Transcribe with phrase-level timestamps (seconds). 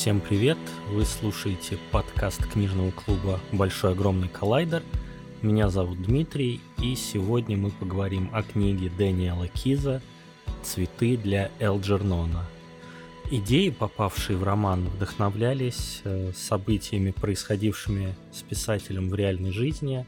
[0.00, 0.56] Всем привет!
[0.92, 4.82] Вы слушаете подкаст книжного клуба «Большой огромный коллайдер».
[5.42, 10.00] Меня зовут Дмитрий, и сегодня мы поговорим о книге Дэниела Киза
[10.62, 12.46] «Цветы для Элджернона».
[13.30, 20.06] Идеи, попавшие в роман, вдохновлялись э, событиями, происходившими с писателем в реальной жизни,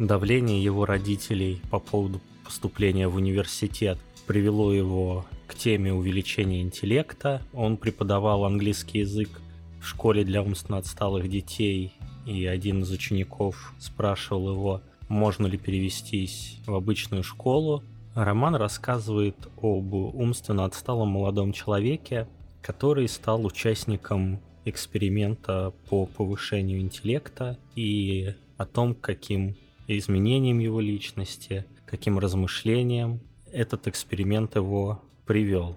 [0.00, 7.42] давление его родителей по поводу поступления в университет привело его к теме увеличения интеллекта.
[7.52, 9.40] Он преподавал английский язык
[9.80, 11.94] в школе для умственно отсталых детей,
[12.26, 17.82] и один из учеников спрашивал его, можно ли перевестись в обычную школу.
[18.14, 22.28] Роман рассказывает об умственно отсталом молодом человеке,
[22.60, 29.56] который стал участником эксперимента по повышению интеллекта и о том, каким
[29.86, 33.20] изменениям его личности, каким размышлениям
[33.52, 35.76] этот эксперимент его привел.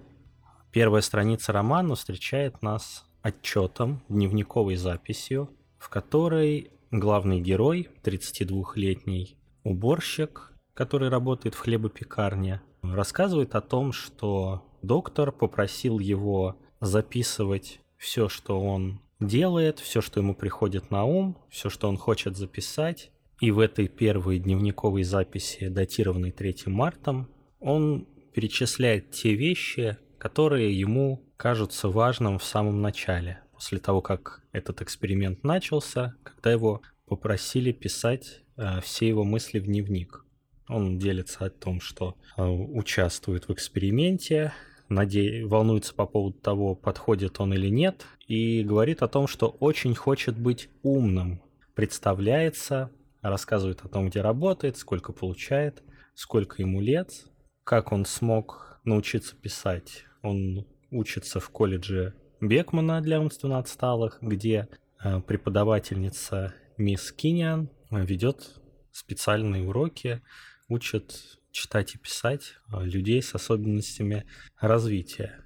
[0.72, 11.10] Первая страница романа встречает нас отчетом, дневниковой записью, в которой главный герой, 32-летний уборщик, который
[11.10, 19.80] работает в хлебопекарне, рассказывает о том, что доктор попросил его записывать все, что он делает,
[19.80, 23.10] все, что ему приходит на ум, все, что он хочет записать.
[23.38, 27.28] И в этой первой дневниковой записи, датированной 3 марта,
[27.60, 34.82] он перечисляет те вещи, которые ему кажутся важным в самом начале, после того, как этот
[34.82, 40.24] эксперимент начался, когда его попросили писать э, все его мысли в дневник.
[40.68, 44.52] Он делится о том, что э, участвует в эксперименте,
[44.88, 45.44] наде...
[45.44, 50.38] волнуется по поводу того, подходит он или нет, и говорит о том, что очень хочет
[50.38, 51.42] быть умным,
[51.74, 55.82] представляется, рассказывает о том, где работает, сколько получает,
[56.14, 57.24] сколько ему лет,
[57.64, 60.04] как он смог научиться писать?
[60.22, 64.68] Он учится в колледже Бекмана для умственно отсталых, где
[65.02, 68.60] э, преподавательница мисс Киниан ведет
[68.90, 70.22] специальные уроки,
[70.68, 74.24] учит читать и писать э, людей с особенностями
[74.58, 75.44] развития.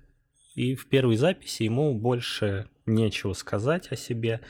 [0.55, 4.41] И в первой записи ему больше нечего сказать о себе.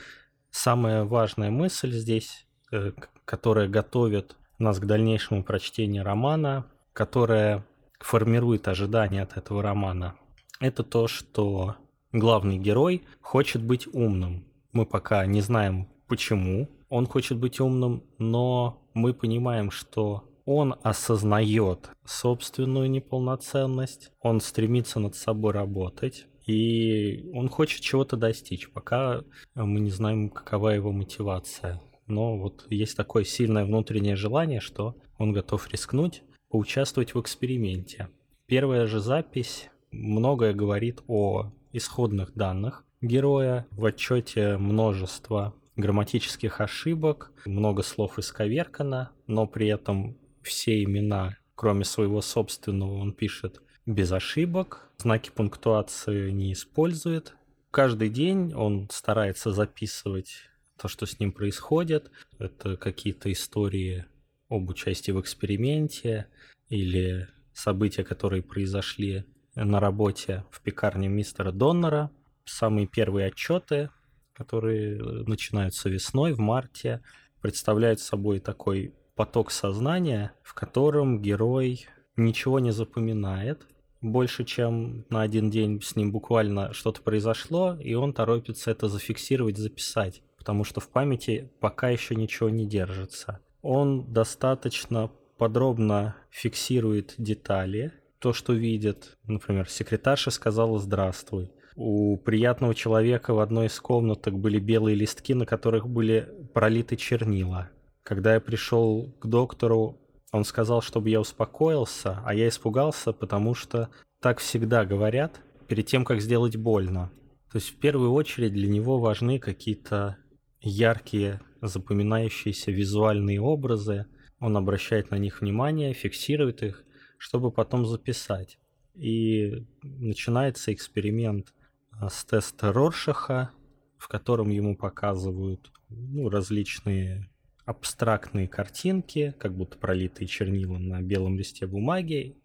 [0.51, 2.93] Самая важная мысль здесь, э,
[3.25, 6.65] которая готовит нас к дальнейшему прочтению романа,
[6.97, 7.63] которое
[7.99, 10.15] формирует ожидания от этого романа,
[10.59, 11.75] это то, что
[12.11, 14.47] главный герой хочет быть умным.
[14.71, 21.91] Мы пока не знаем, почему он хочет быть умным, но мы понимаем, что он осознает
[22.03, 29.21] собственную неполноценность, он стремится над собой работать, и он хочет чего-то достичь, пока
[29.53, 31.79] мы не знаем, какова его мотивация.
[32.07, 38.09] Но вот есть такое сильное внутреннее желание, что он готов рискнуть, поучаствовать в эксперименте.
[38.45, 43.67] Первая же запись многое говорит о исходных данных героя.
[43.71, 52.21] В отчете множество грамматических ошибок, много слов исковеркано, но при этом все имена, кроме своего
[52.21, 57.35] собственного, он пишет без ошибок, знаки пунктуации не использует.
[57.71, 62.11] Каждый день он старается записывать то, что с ним происходит.
[62.39, 64.05] Это какие-то истории
[64.49, 66.27] об участии в эксперименте
[66.69, 69.25] или события, которые произошли
[69.55, 72.11] на работе в пекарне мистера Доннера.
[72.45, 73.89] Самые первые отчеты,
[74.33, 77.01] которые начинаются весной, в марте,
[77.41, 83.65] представляют собой такой поток сознания, в котором герой ничего не запоминает,
[83.99, 89.57] больше, чем на один день с ним буквально что-то произошло, и он торопится это зафиксировать,
[89.57, 97.91] записать, потому что в памяти пока еще ничего не держится он достаточно подробно фиксирует детали,
[98.19, 99.17] то, что видит.
[99.25, 101.51] Например, секретарша сказала «здравствуй».
[101.75, 107.69] У приятного человека в одной из комнаток были белые листки, на которых были пролиты чернила.
[108.03, 109.99] Когда я пришел к доктору,
[110.31, 113.89] он сказал, чтобы я успокоился, а я испугался, потому что
[114.21, 117.11] так всегда говорят перед тем, как сделать больно.
[117.51, 120.15] То есть в первую очередь для него важны какие-то
[120.61, 124.05] яркие запоминающиеся визуальные образы,
[124.39, 126.83] он обращает на них внимание, фиксирует их,
[127.17, 128.59] чтобы потом записать.
[128.93, 131.53] И начинается эксперимент
[131.91, 133.51] а, с теста Роршаха,
[133.97, 137.29] в котором ему показывают ну, различные
[137.65, 142.37] абстрактные картинки, как будто пролитые чернилом на белом листе бумаги,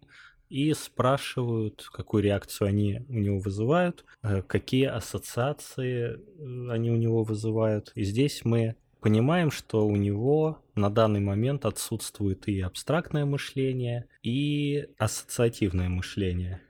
[0.53, 7.23] и спрашивают, какую реакцию они у него вызывают, э, какие ассоциации э, они у него
[7.23, 7.91] вызывают.
[7.95, 14.89] И здесь мы понимаем, что у него на данный момент отсутствует и абстрактное мышление, и
[14.99, 16.61] ассоциативное мышление.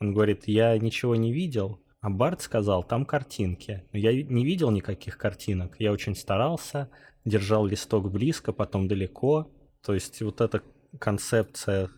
[0.00, 3.82] Он говорит, я ничего не видел, А Барт сказал, там картинки.
[3.92, 5.74] Я не видел никаких картинок.
[5.80, 6.88] Я очень старался,
[7.24, 9.50] держал листок близко, потом далеко.
[9.84, 10.62] То есть вот эта
[11.00, 11.90] концепция,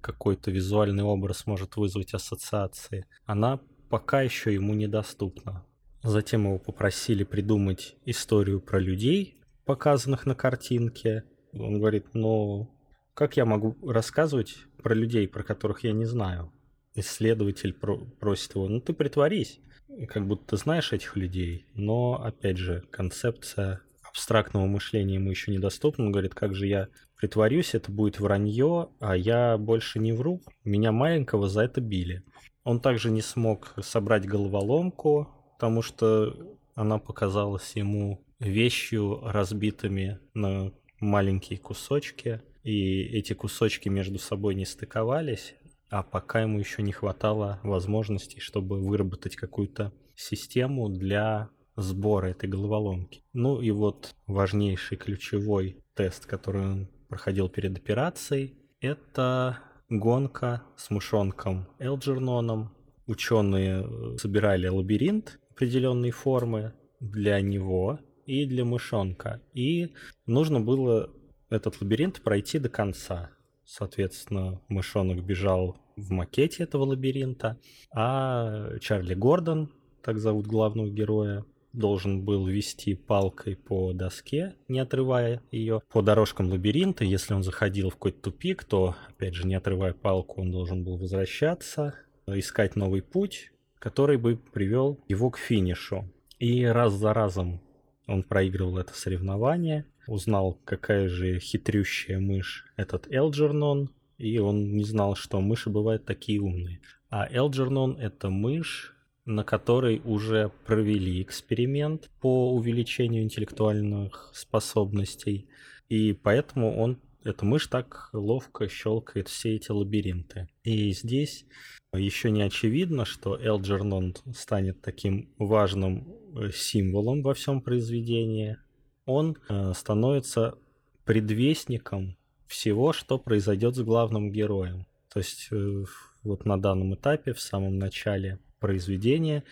[0.00, 5.64] какой-то визуальный образ может вызвать ассоциации, она пока еще ему недоступна.
[6.02, 11.24] Затем его попросили придумать историю про людей, показанных на картинке.
[11.52, 12.70] Он говорит, ну,
[13.14, 16.52] как я могу рассказывать про людей, про которых я не знаю?
[16.98, 19.60] исследователь про- просит его, ну ты притворись,
[20.08, 23.80] как будто ты знаешь этих людей, но, опять же, концепция
[24.10, 26.06] абстрактного мышления ему еще недоступна.
[26.06, 30.42] Он говорит, как же я притворюсь, это будет вранье, а я больше не вру.
[30.64, 32.22] Меня маленького за это били.
[32.64, 36.36] Он также не смог собрать головоломку, потому что
[36.74, 45.54] она показалась ему вещью, разбитыми на маленькие кусочки, и эти кусочки между собой не стыковались,
[45.90, 53.22] а пока ему еще не хватало возможностей, чтобы выработать какую-то систему для сбора этой головоломки.
[53.32, 59.58] Ну и вот важнейший ключевой тест, который он проходил перед операцией, это
[59.88, 62.70] гонка с мышонком Элджерноном.
[63.06, 69.40] Ученые э, собирали лабиринт определенной формы для него и для мышонка.
[69.54, 69.94] И
[70.26, 71.10] нужно было
[71.48, 73.30] этот лабиринт пройти до конца.
[73.64, 77.58] Соответственно, мышонок бежал в макете этого лабиринта,
[77.92, 79.70] а Чарли Гордон,
[80.02, 86.50] так зовут главного героя, должен был вести палкой по доске, не отрывая ее, по дорожкам
[86.50, 87.04] лабиринта.
[87.04, 90.96] Если он заходил в какой-то тупик, то, опять же, не отрывая палку, он должен был
[90.96, 91.94] возвращаться,
[92.26, 96.04] искать новый путь, который бы привел его к финишу.
[96.38, 97.60] И раз за разом
[98.06, 105.14] он проигрывал это соревнование, узнал, какая же хитрющая мышь этот Элджернон, и он не знал,
[105.14, 106.80] что мыши бывают такие умные.
[107.10, 108.94] А Элджернон— это мышь,
[109.28, 115.48] на которой уже провели эксперимент по увеличению интеллектуальных способностей,
[115.88, 120.48] и поэтому он эта мышь так ловко щелкает все эти лабиринты.
[120.62, 121.44] И здесь
[121.92, 128.56] еще не очевидно, что Элджернон станет таким важным э, символом во всем произведении,
[129.04, 130.56] он э, становится
[131.04, 132.16] предвестником
[132.46, 134.86] всего, что произойдет с главным героем.
[135.12, 135.84] То есть э,
[136.22, 139.44] вот на данном этапе, в самом начале произведения,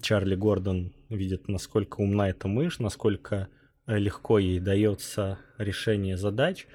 [0.00, 3.48] Чарли Гордон видит, насколько умна эта мышь, насколько
[3.86, 6.66] э, легко ей дается решение задач,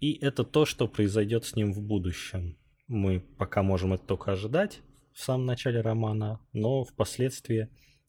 [0.00, 2.56] и это то, что произойдет с ним в будущем.
[2.88, 4.80] Мы пока можем это только ожидать
[5.12, 7.68] в самом начале романа, но впоследствии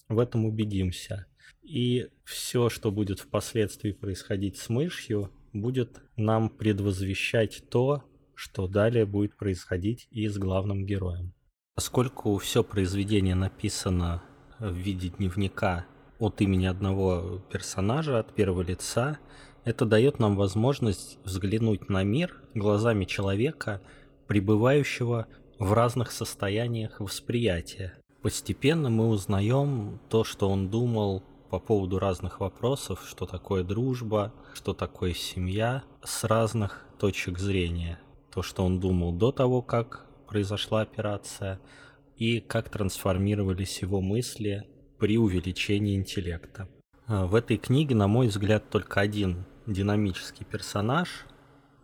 [0.09, 1.25] в этом убедимся.
[1.63, 8.03] И все, что будет впоследствии происходить с мышью, будет нам предвозвещать то,
[8.35, 11.33] что далее будет происходить и с главным героем.
[11.77, 14.23] Поскольку все произведение написано
[14.57, 15.85] в виде дневника
[16.17, 19.19] от имени одного персонажа, от первого лица,
[19.63, 23.79] это дает нам возможность взглянуть на мир глазами человека,
[24.25, 25.27] пребывающего
[25.59, 27.93] в разных состояниях восприятия.
[28.23, 31.21] Постепенно мы узнаем то, что он думал
[31.51, 37.99] по поводу разных вопросов, что такое дружба, что такое семья, с разных точек зрения.
[38.33, 41.59] То, что он думал до того, как произошла операция,
[42.17, 44.67] и как трансформировались его мысли
[44.99, 46.67] при увеличении интеллекта.
[47.05, 51.25] А, в этой книге, на мой взгляд, только один динамический персонаж,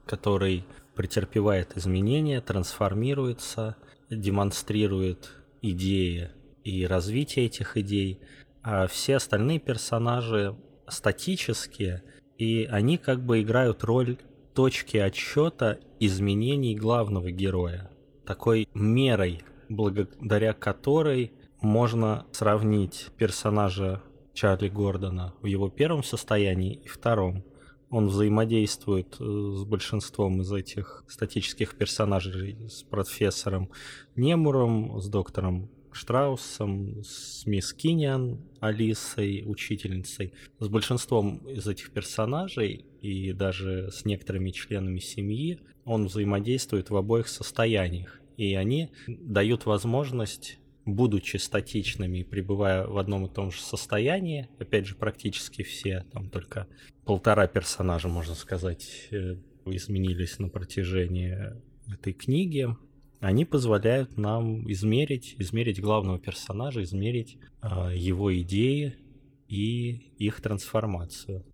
[0.06, 0.65] который
[0.96, 3.77] претерпевает изменения, трансформируется,
[4.10, 6.32] демонстрирует идеи
[6.63, 8.20] и развитие этих идей,
[8.63, 10.56] а все остальные персонажи
[10.88, 12.03] статические,
[12.38, 14.17] и они как бы играют роль
[14.53, 17.89] точки отсчета изменений главного героя.
[18.25, 24.01] Такой мерой, благодаря которой можно сравнить персонажа
[24.34, 27.44] Чарли Гордона в его первом состоянии и втором.
[27.89, 33.70] Он взаимодействует э, с большинством из этих статических персонажей, с профессором
[34.15, 43.33] Немуром, с доктором Штраусом, с мисс Киниан, Алисой, учительницей, с большинством из этих персонажей и
[43.33, 48.22] даже с некоторыми членами семьи он взаимодействует в обоих состояниях.
[48.38, 54.86] И они дают возможность будучи статичными и пребывая в одном и том же состоянии, опять
[54.86, 56.67] же, практически все, там только
[57.05, 61.38] полтора персонажа, можно сказать, э, изменились на протяжении
[61.88, 62.67] этой книги,
[63.19, 68.95] они позволяют нам измерить, измерить главного персонажа, измерить э, его идеи
[69.48, 71.45] и их трансформацию.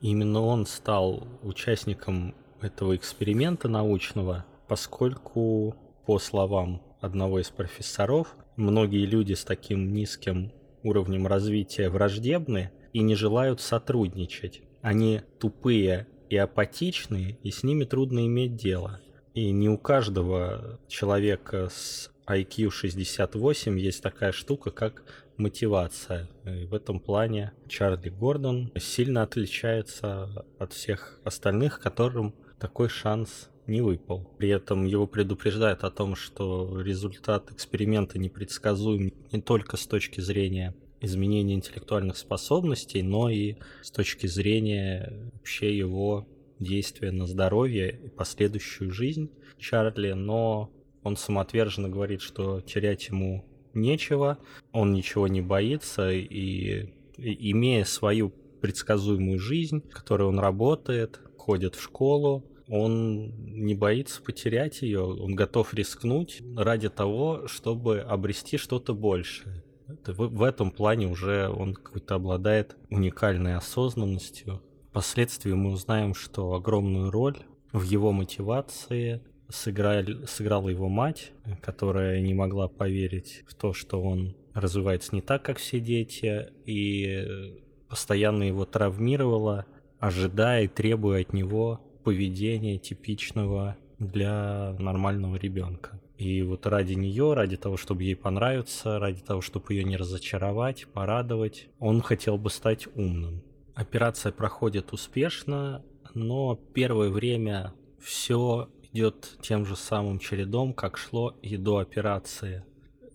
[0.00, 5.74] Именно он стал участником этого эксперимента научного, поскольку,
[6.06, 8.36] по словам одного из профессоров.
[8.56, 10.52] Многие люди с таким низким
[10.82, 14.62] уровнем развития враждебны и не желают сотрудничать.
[14.82, 19.00] Они тупые и апатичные, и с ними трудно иметь дело.
[19.34, 25.04] И не у каждого человека с IQ 68 есть такая штука, как
[25.38, 26.28] мотивация.
[26.44, 33.80] И в этом плане Чарли Гордон сильно отличается от всех остальных, которым такой шанс не
[33.80, 34.30] выпал.
[34.38, 40.74] При этом его предупреждают о том, что результат эксперимента непредсказуем не только с точки зрения
[41.00, 46.26] изменения интеллектуальных способностей, но и с точки зрения вообще его
[46.58, 54.38] действия на здоровье и последующую жизнь Чарли, но он самоотверженно говорит, что терять ему нечего,
[54.72, 61.74] он ничего не боится, и, и имея свою предсказуемую жизнь, в которой он работает, ходит
[61.74, 68.94] в школу, он не боится потерять ее, он готов рискнуть ради того, чтобы обрести что-то
[68.94, 69.64] большее.
[69.88, 74.62] Это в, в этом плане уже он какой-то обладает уникальной осознанностью.
[74.90, 77.38] Впоследствии мы узнаем, что огромную роль
[77.72, 84.36] в его мотивации сыграли, сыграла его мать, которая не могла поверить в то, что он
[84.54, 87.54] развивается не так, как все дети, и
[87.88, 89.66] постоянно его травмировала,
[89.98, 96.00] ожидая и требуя от него поведения типичного для нормального ребенка.
[96.18, 100.86] И вот ради нее, ради того, чтобы ей понравиться, ради того, чтобы ее не разочаровать,
[100.92, 103.42] порадовать, он хотел бы стать умным.
[103.74, 111.56] Операция проходит успешно, но первое время все идет тем же самым чередом, как шло и
[111.56, 112.64] до операции.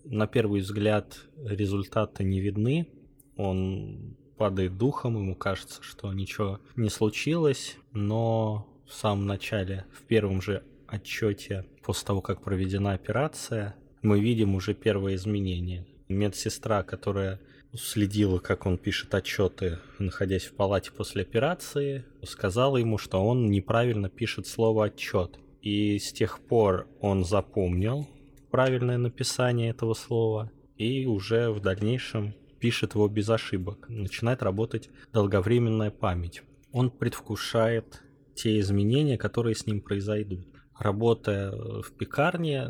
[0.04, 2.88] На первый взгляд результаты не видны,
[3.36, 10.42] он падает духом, ему кажется, что ничего не случилось, но в самом начале, в первом
[10.42, 15.86] же отчете, после того, как проведена операция, мы видим уже первые изменения.
[16.08, 17.40] Медсестра, которая
[17.74, 24.08] следила, как он пишет отчеты, находясь в палате после операции, сказала ему, что он неправильно
[24.08, 25.38] пишет слово отчет.
[25.64, 28.06] И с тех пор он запомнил
[28.50, 33.86] правильное написание этого слова и уже в дальнейшем пишет его без ошибок.
[33.88, 36.42] Начинает работать долговременная память.
[36.70, 38.02] Он предвкушает
[38.34, 40.46] те изменения, которые с ним произойдут.
[40.78, 42.68] Работая в пекарне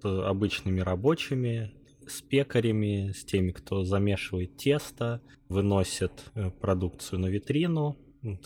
[0.00, 1.72] с обычными рабочими,
[2.06, 7.96] с пекарями, с теми, кто замешивает тесто, выносит э, продукцию на витрину,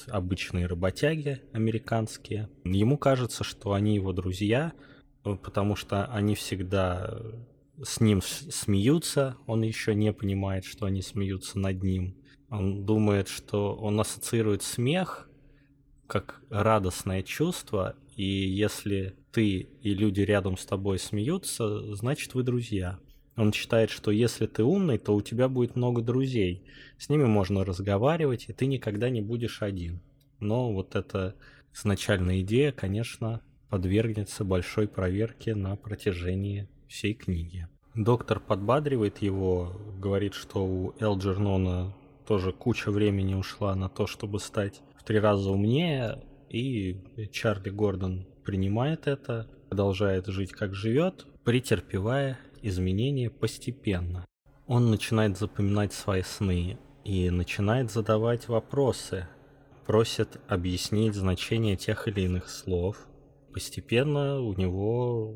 [0.08, 2.48] обычные работяги американские.
[2.64, 4.72] Ему кажется, что они его друзья,
[5.24, 7.20] э, потому что они всегда
[7.82, 12.16] с ним смеются, он еще не понимает, что они смеются над ним.
[12.50, 15.28] Он думает, что он ассоциирует смех
[16.06, 22.98] как радостное чувство, и если ты и люди рядом с тобой смеются, значит вы друзья.
[23.40, 26.62] Он считает, что если ты умный, то у тебя будет много друзей.
[26.98, 30.02] С ними можно разговаривать, и ты никогда не будешь один.
[30.40, 31.34] Но вот эта
[31.74, 37.66] изначальная идея, конечно, подвергнется большой проверке на протяжении всей книги.
[37.94, 44.82] Доктор подбадривает его, говорит, что у Элджернона тоже куча времени ушла на то, чтобы стать
[44.98, 53.30] в три раза умнее, и Чарли Гордон принимает это, продолжает жить как живет, претерпевая изменения
[53.30, 54.24] постепенно.
[54.66, 59.26] Он начинает запоминать свои сны и начинает задавать вопросы,
[59.86, 63.06] просит объяснить значение тех или иных слов.
[63.52, 65.34] Постепенно у него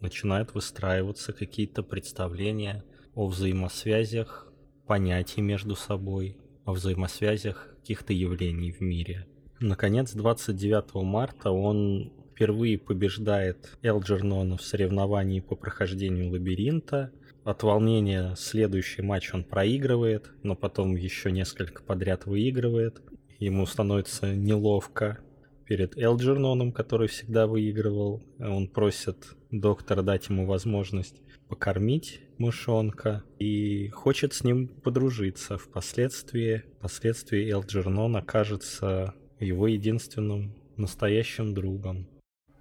[0.00, 4.52] начинают выстраиваться какие-то представления о взаимосвязях
[4.86, 9.26] понятий между собой, о взаимосвязях каких-то явлений в мире.
[9.60, 17.12] Наконец, 29 марта он впервые побеждает Элджернона в соревновании по прохождению лабиринта.
[17.44, 23.00] От волнения следующий матч он проигрывает, но потом еще несколько подряд выигрывает.
[23.38, 25.18] Ему становится неловко
[25.66, 28.22] перед Элджерноном, который всегда выигрывал.
[28.40, 35.56] Он просит доктора дать ему возможность покормить мышонка и хочет с ним подружиться.
[35.56, 42.08] Впоследствии, впоследствии Элджернон окажется его единственным настоящим другом.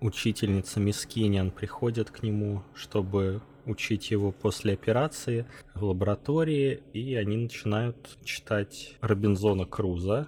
[0.04, 5.46] Учительница Мисс Киньян приходит к нему, чтобы учить его после операции
[5.76, 10.28] в лаборатории, и они начинают читать Робинзона Круза.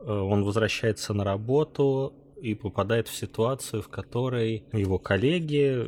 [0.00, 5.86] Э, он возвращается на работу и попадает в ситуацию, в которой его коллеги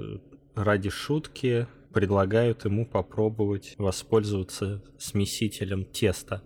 [0.55, 6.41] ради шутки предлагают ему попробовать воспользоваться смесителем теста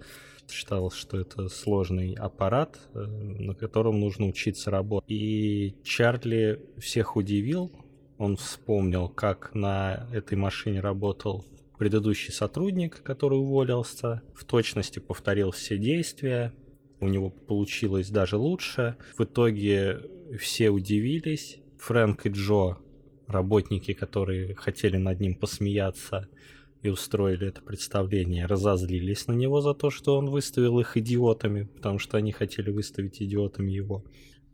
[0.51, 5.11] считал, что это сложный аппарат, э, на котором нужно учиться работать.
[5.11, 7.71] И Чарли всех удивил
[8.19, 11.45] Он вспомнил, как на этой машине работал
[11.79, 16.53] предыдущий сотрудник, который уволился, в точности повторил все действия,
[17.01, 18.97] у него получилось даже лучше.
[19.17, 20.01] В итоге
[20.39, 21.59] все удивились.
[21.79, 22.79] Фрэнк и Джо,
[23.29, 26.29] работники, которые хотели над ним посмеяться
[26.83, 31.99] и устроили это представление, разозлились на него за то, что он выставил их идиотами, потому
[31.99, 34.05] что они хотели выставить идиотами его.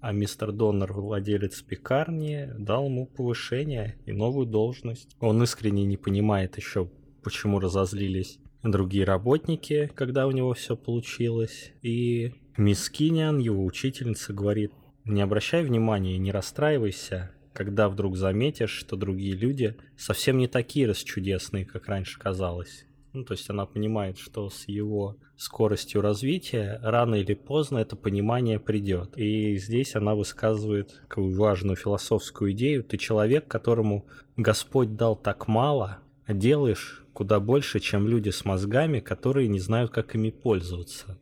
[0.00, 5.16] А мистер Доннер, владелец пекарни, дал ему повышение и новую должность.
[5.20, 6.90] Он искренне не понимает еще,
[7.22, 11.72] почему разозлились другие работники, когда у него все получилось.
[11.82, 14.72] И мисс Киниан, его учительница, говорит,
[15.04, 21.64] не обращай внимания не расстраивайся, когда вдруг заметишь, что другие люди совсем не такие расчудесные,
[21.64, 22.84] как раньше казалось.
[23.14, 28.58] Ну, то есть она понимает, что с его скоростью развития рано или поздно это понимание
[28.58, 29.16] придет.
[29.16, 32.82] И здесь она высказывает такую важную философскую идею.
[32.82, 34.04] Ты человек, которому
[34.36, 39.92] Господь дал так мало, а делаешь куда больше, чем люди с мозгами, которые не знают,
[39.92, 41.16] как ими пользоваться,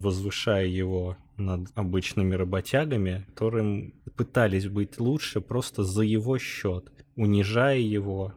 [0.00, 8.34] возвышая его над обычными работягами, которым пытались быть лучше просто за его счет, унижая его,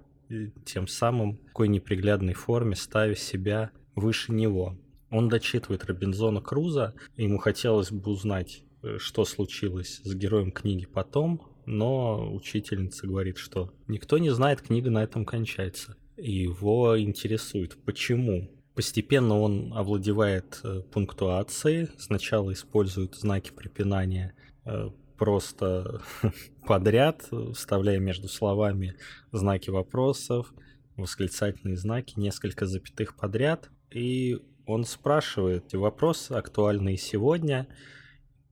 [0.66, 4.78] тем самым в такой неприглядной форме ставя себя выше него.
[5.12, 11.42] Он дочитывает Робинзона Круза, ему хотелось бы узнать, э, что случилось с героем книги потом,
[11.66, 18.50] но учительница говорит, что никто не знает, книга на этом кончается его интересует, почему.
[18.76, 26.02] Постепенно он овладевает э, пунктуацией, сначала использует знаки препинания э, просто
[26.68, 28.96] подряд, вставляя между словами
[29.32, 30.54] знаки вопросов,
[30.98, 37.68] восклицательные знаки, несколько запятых подряд, и он спрашивает вопрос, актуальный сегодня.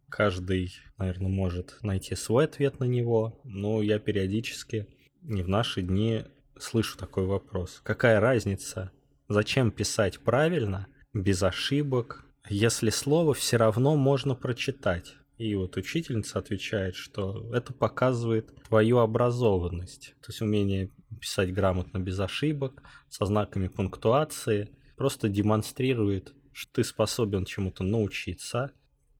[0.10, 4.88] Каждый, наверное, может найти свой ответ на него, но я периодически
[5.22, 6.24] не в наши дни
[6.58, 7.82] слышу такой вопрос.
[7.84, 8.92] Какая разница?
[9.30, 15.16] Зачем писать правильно, без ошибок, если слово все равно можно прочитать?
[15.38, 22.20] И вот учительница отвечает, что это показывает твою образованность, то есть умение писать грамотно без
[22.20, 28.72] ошибок, со знаками пунктуации, просто демонстрирует, что ты способен чему-то научиться,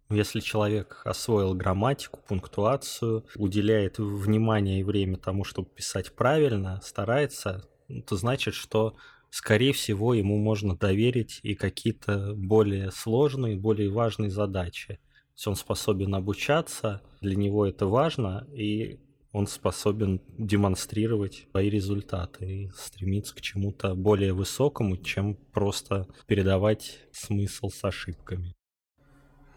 [0.10, 7.68] если человек освоил грамматику, пунктуацию, уделяет внимание и время тому, чтобы писать правильно, старается,
[8.06, 8.96] то значит, что
[9.34, 15.00] скорее всего ему можно доверить и какие-то более сложные, более важные задачи.
[15.00, 19.00] То есть он способен обучаться, для него это важно, и
[19.32, 27.70] он способен демонстрировать свои результаты и стремиться к чему-то более высокому, чем просто передавать смысл
[27.70, 28.54] с ошибками.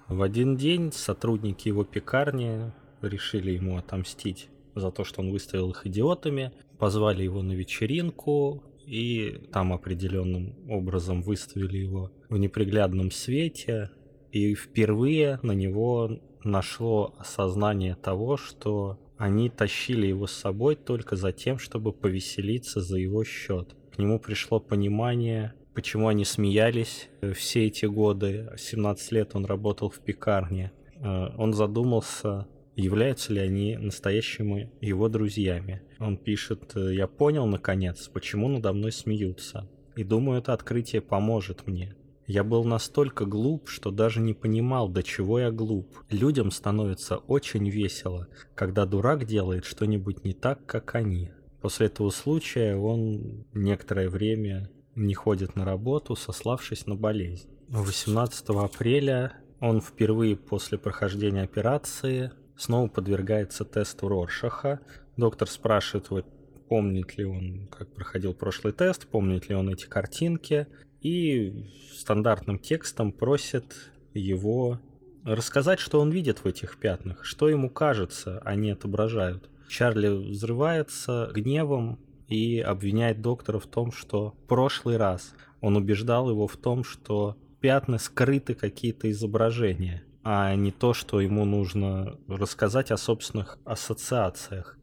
[0.09, 5.87] В один день сотрудники его пекарни решили ему отомстить за то, что он выставил их
[5.87, 13.91] идиотами, позвали его на вечеринку и там определенным образом выставили его в неприглядном свете,
[14.33, 21.33] и впервые на него нашло осознание того, что они тащили его с собой только за
[21.33, 23.75] тем, чтобы повеселиться за его счет.
[23.95, 28.51] К нему пришло понимание почему они смеялись э, все эти годы.
[28.57, 30.73] 17 лет он работал в пекарне.
[30.97, 35.83] Э, он задумался, являются ли они настоящими его друзьями.
[35.99, 39.69] Он пишет, «Э, я понял наконец, почему надо мной смеются.
[39.97, 41.97] И думаю, это открытие поможет мне.
[42.27, 45.97] Я был настолько глуп, что даже не понимал, до чего я глуп.
[46.11, 51.31] Людям становится очень весело, когда дурак делает что-нибудь не так, как они.
[51.63, 57.49] После этого случая он некоторое время не ходит на работу, сославшись на болезнь.
[57.69, 64.81] 18 апреля он впервые после прохождения операции снова подвергается тесту Роршаха.
[65.17, 66.23] Доктор спрашивает его,
[66.69, 70.67] помнит ли он, как проходил прошлый тест, помнит ли он эти картинки,
[71.01, 74.81] и стандартным текстом просит его
[75.25, 79.49] рассказать, что он видит в этих пятнах, что ему кажется, они отображают.
[79.69, 86.47] Чарли взрывается гневом, и обвиняет доктора в том, что в прошлый раз он убеждал его
[86.47, 92.97] в том, что пятна скрыты какие-то изображения, а не то, что ему нужно рассказать о
[92.97, 94.77] собственных ассоциациях.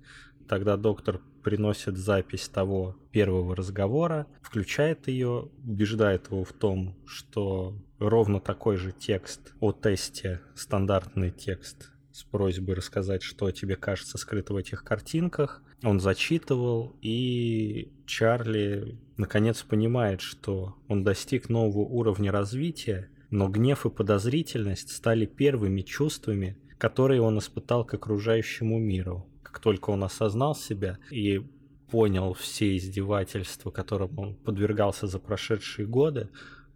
[0.48, 8.40] Тогда доктор приносит запись того первого разговора, включает ее, убеждает его в том, что ровно
[8.40, 14.56] такой же текст о тесте, стандартный текст с просьбой рассказать, что тебе кажется скрыто в
[14.56, 15.62] этих картинках.
[15.84, 23.90] Он зачитывал, и Чарли наконец понимает, что он достиг нового уровня развития, но гнев и
[23.90, 31.00] подозрительность стали первыми чувствами, которые он испытал к окружающему миру, как только он осознал себя
[31.10, 31.42] и
[31.90, 36.30] понял все издевательства, которым он подвергался за прошедшие годы,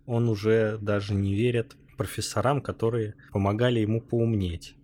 [0.08, 4.76] он уже даже не верит профессорам, которые помогали ему поумнеть.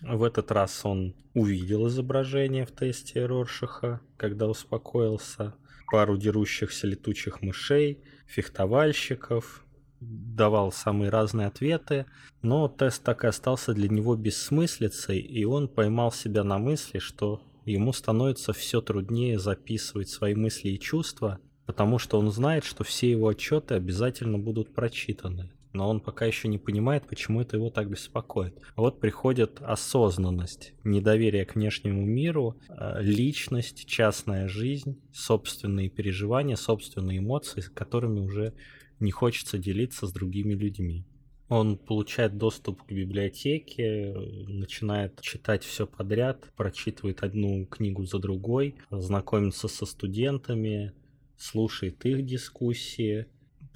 [0.00, 5.54] В этот раз он увидел изображение в тесте Роршиха, когда успокоился,
[5.92, 9.66] пару дерущихся летучих мышей, фехтовальщиков,
[10.00, 12.06] давал самые разные ответы,
[12.42, 17.42] но тест так и остался для него бессмыслицей, и он поймал себя на мысли, что
[17.64, 23.10] ему становится все труднее записывать свои мысли и чувства, потому что он знает, что все
[23.10, 27.88] его отчеты обязательно будут прочитаны но он пока еще не понимает, почему это его так
[27.90, 28.58] беспокоит.
[28.76, 37.60] Вот приходит осознанность, недоверие к внешнему миру, э, личность, частная жизнь, собственные переживания, собственные эмоции,
[37.60, 38.54] с которыми уже
[39.00, 41.04] не хочется делиться с другими людьми.
[41.48, 44.14] Он получает доступ к библиотеке,
[44.48, 50.92] начинает читать все подряд, прочитывает одну книгу за другой, знакомится со студентами,
[51.38, 53.26] слушает их дискуссии,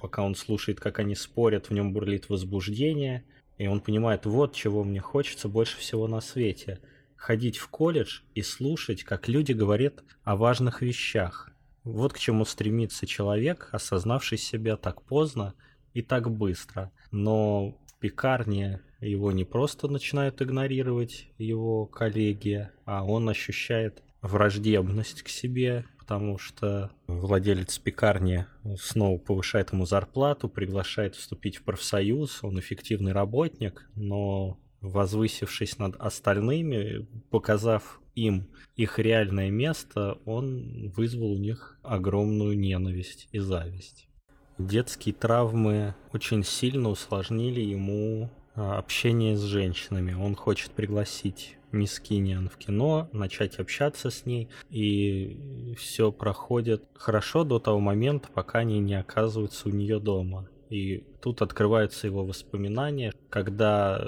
[0.03, 3.23] пока он слушает, как они спорят, в нем бурлит возбуждение,
[3.57, 6.81] и он понимает, вот чего мне хочется больше всего на свете.
[7.15, 11.51] Ходить в колледж и слушать, как люди говорят о важных вещах.
[11.85, 15.53] Вот к чему стремится человек, осознавший себя так поздно
[15.93, 16.91] и так быстро.
[17.11, 25.29] Но в пекарне его не просто начинают игнорировать его коллеги, а он ощущает враждебность к
[25.29, 28.45] себе, потому что владелец пекарни
[28.77, 37.07] снова повышает ему зарплату, приглашает вступить в профсоюз, он эффективный работник, но возвысившись над остальными,
[37.29, 44.09] показав им их реальное место, он вызвал у них огромную ненависть и зависть.
[44.57, 50.13] Детские травмы очень сильно усложнили ему общение с женщинами.
[50.13, 57.43] Он хочет пригласить мисс Киниан в кино, начать общаться с ней, и все проходит хорошо
[57.43, 60.47] до того момента, пока они не оказываются у нее дома.
[60.69, 63.99] И тут открываются его воспоминания, когда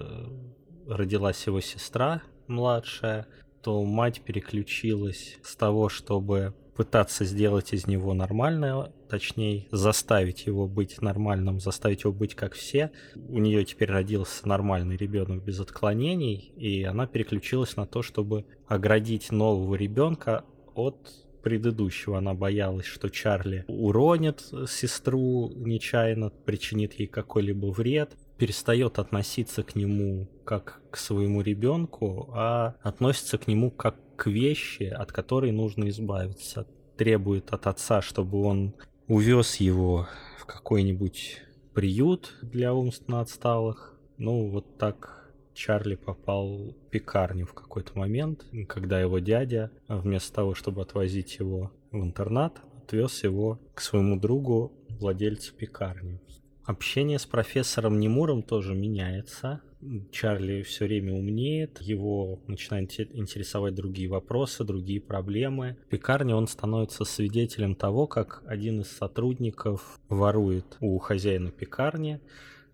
[0.87, 3.27] родилась его сестра младшая,
[3.61, 11.01] то мать переключилась с того, чтобы пытаться сделать из него нормальное, точнее заставить его быть
[11.01, 12.91] нормальным, заставить его быть как все.
[13.15, 19.31] У нее теперь родился нормальный ребенок без отклонений, и она переключилась на то, чтобы оградить
[19.31, 20.97] нового ребенка от
[21.41, 22.17] предыдущего.
[22.17, 30.27] Она боялась, что Чарли уронит сестру нечаянно, причинит ей какой-либо вред перестает относиться к нему
[30.43, 36.67] как к своему ребенку, а относится к нему как к вещи, от которой нужно избавиться.
[36.97, 38.73] Требует от отца, чтобы он
[39.07, 41.41] увез его в какой-нибудь
[41.73, 43.99] приют для умственно отсталых.
[44.17, 50.55] Ну, вот так Чарли попал в пекарню в какой-то момент, когда его дядя, вместо того,
[50.55, 56.19] чтобы отвозить его в интернат, отвез его к своему другу, владельцу пекарни.
[56.65, 59.61] Общение с профессором Немуром тоже меняется.
[60.11, 65.77] Чарли все время умнеет, его начинают интересовать другие вопросы, другие проблемы.
[65.85, 72.19] В пекарне он становится свидетелем того, как один из сотрудников ворует у хозяина пекарни.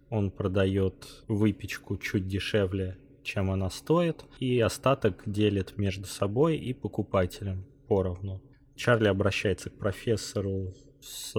[0.10, 7.66] Он продает выпечку чуть дешевле, чем она стоит, и остаток делит между собой и покупателем
[7.88, 8.42] поровну.
[8.76, 11.34] Чарли обращается к профессору с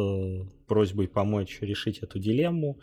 [0.66, 2.80] просьбой помочь решить эту дилемму.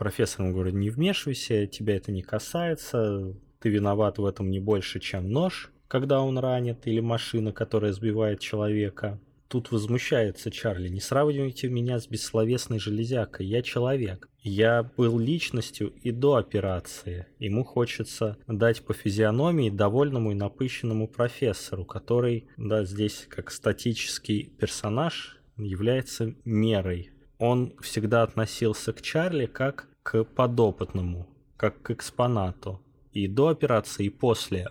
[0.00, 4.98] Профессор ему говорит, не вмешивайся, тебя это не касается, ты виноват в этом не больше,
[4.98, 9.20] чем нож, когда он ранит, или машина, которая сбивает человека.
[9.48, 14.30] Тут возмущается Чарли, не сравнивайте меня с бессловесной железякой, я человек.
[14.38, 17.26] Я был личностью и до операции.
[17.38, 25.36] Ему хочется дать по физиономии довольному и напыщенному профессору, который, да, здесь как статический персонаж,
[25.58, 27.10] является мерой.
[27.36, 32.80] Он всегда относился к Чарли как к подопытному, как к экспонату.
[33.12, 34.68] И до операции, и после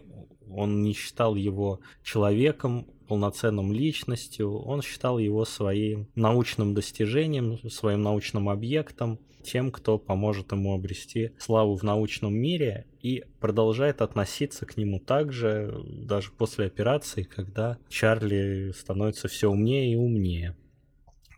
[0.50, 8.50] он не считал его человеком, полноценным личностью, он считал его своим научным достижением, своим научным
[8.50, 15.00] объектом, тем, кто поможет ему обрести славу в научном мире и продолжает относиться к нему
[15.00, 20.56] также даже после операции, когда Чарли становится все умнее и умнее.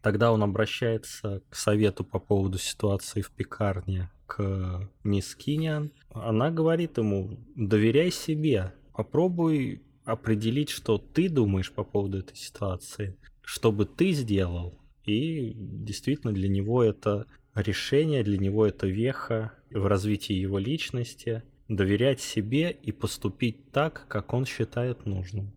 [0.02, 5.92] Тогда он обращается к совету по поводу ситуации в пекарне к мисс Киниан.
[6.10, 13.72] Она говорит ему, доверяй себе, попробуй определить, что ты думаешь по поводу этой ситуации, что
[13.72, 14.80] бы ты сделал.
[15.06, 21.44] И действительно для него это решение, для него это веха в развитии его личности.
[21.76, 25.54] доверять себе и поступить так, как он считает нужным.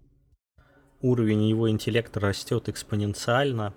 [1.00, 3.74] Уровень его интеллекта растет экспоненциально,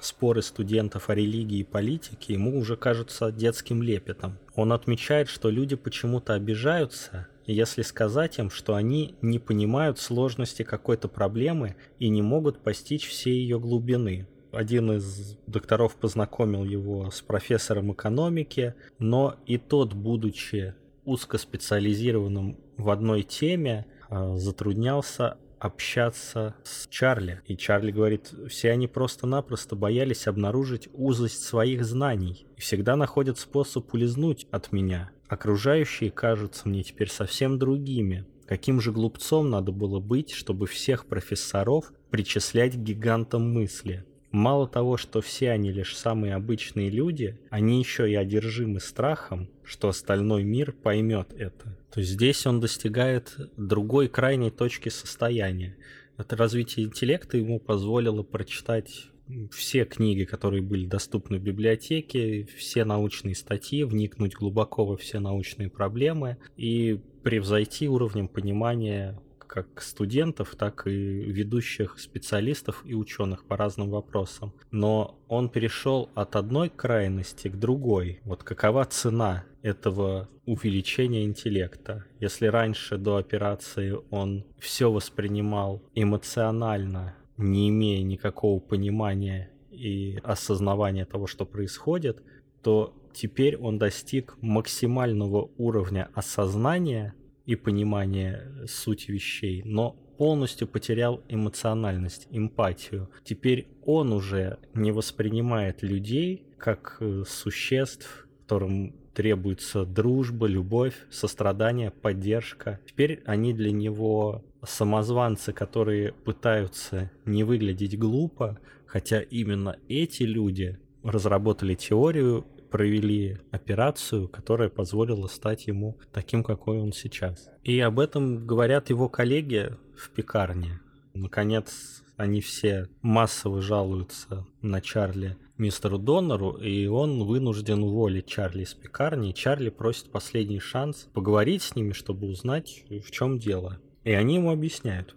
[0.00, 4.38] споры студентов о религии и политике ему уже кажутся детским лепетом.
[4.54, 11.08] Он отмечает, что люди почему-то обижаются, если сказать им, что они не понимают сложности какой-то
[11.08, 14.26] проблемы и не могут постичь все ее глубины.
[14.52, 23.22] Один из докторов познакомил его с профессором экономики, но и тот, будучи узкоспециализированным в одной
[23.22, 27.40] теме, а, затруднялся общаться с Чарли.
[27.46, 33.92] И Чарли говорит, все они просто-напросто боялись обнаружить узость своих знаний и всегда находят способ
[33.92, 35.10] улизнуть от меня.
[35.28, 38.24] Окружающие кажутся мне теперь совсем другими.
[38.46, 44.06] Каким же глупцом надо было быть, чтобы всех профессоров причислять к гигантам мысли?
[44.30, 49.88] Мало того, что все они лишь самые обычные люди, они еще и одержимы страхом, что
[49.88, 51.78] остальной мир поймет это.
[51.90, 55.76] То есть здесь он достигает другой крайней точки состояния.
[56.18, 59.06] Это развитие интеллекта ему позволило прочитать
[59.52, 65.68] все книги, которые были доступны в библиотеке, все научные статьи, вникнуть глубоко во все научные
[65.68, 73.90] проблемы и превзойти уровнем понимания как студентов, так и ведущих специалистов и ученых по разным
[73.90, 74.52] вопросам.
[74.70, 78.20] Но он перешел от одной крайности к другой.
[78.24, 82.04] Вот какова цена этого увеличения интеллекта?
[82.20, 91.26] Если раньше до операции он все воспринимал эмоционально, не имея никакого понимания и осознавания того,
[91.26, 92.22] что происходит,
[92.62, 97.14] то теперь он достиг максимального уровня осознания
[97.48, 103.08] и понимание сути вещей, но полностью потерял эмоциональность, эмпатию.
[103.24, 112.80] Теперь он уже не воспринимает людей как э, существ, которым требуется дружба, любовь, сострадание, поддержка.
[112.86, 121.74] Теперь они для него самозванцы, которые пытаются не выглядеть глупо, хотя именно эти люди разработали
[121.74, 127.48] теорию провели операцию, которая позволила стать ему таким, какой он сейчас.
[127.62, 130.80] И об этом говорят его коллеги в пекарне.
[131.14, 138.74] Наконец, они все массово жалуются на Чарли мистеру Донору, и он вынужден уволить Чарли из
[138.74, 139.32] пекарни.
[139.32, 143.80] Чарли просит последний шанс поговорить с ними, чтобы узнать, в чем дело.
[144.04, 145.16] И они ему объясняют.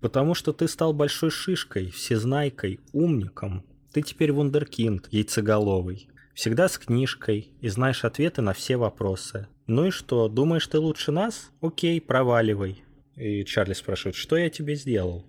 [0.00, 3.64] Потому что ты стал большой шишкой, всезнайкой, умником.
[3.92, 6.08] Ты теперь вундеркинд, яйцеголовый
[6.38, 9.48] всегда с книжкой и знаешь ответы на все вопросы.
[9.66, 11.50] Ну и что, думаешь ты лучше нас?
[11.60, 12.84] Окей, проваливай.
[13.16, 15.26] И Чарли спрашивает, что я тебе сделал?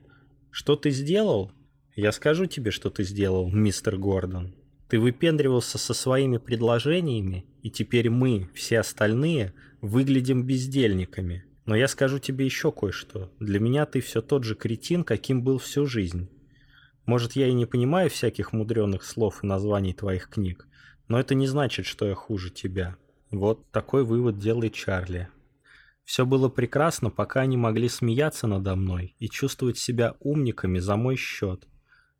[0.52, 1.52] Что ты сделал?
[1.96, 4.54] Я скажу тебе, что ты сделал, мистер Гордон.
[4.88, 11.44] Ты выпендривался со своими предложениями, и теперь мы, все остальные, выглядим бездельниками.
[11.66, 13.32] Но я скажу тебе еще кое-что.
[13.40, 16.30] Для меня ты все тот же кретин, каким был всю жизнь.
[17.08, 20.69] Может, я и не понимаю всяких мудреных слов и названий твоих книг,
[21.10, 22.96] но это не значит, что я хуже тебя.
[23.32, 25.28] Вот такой вывод делает Чарли.
[26.06, 31.18] Все было прекрасно, пока они могли смеяться надо мной и чувствовать себя умниками за мой
[31.18, 31.68] счет.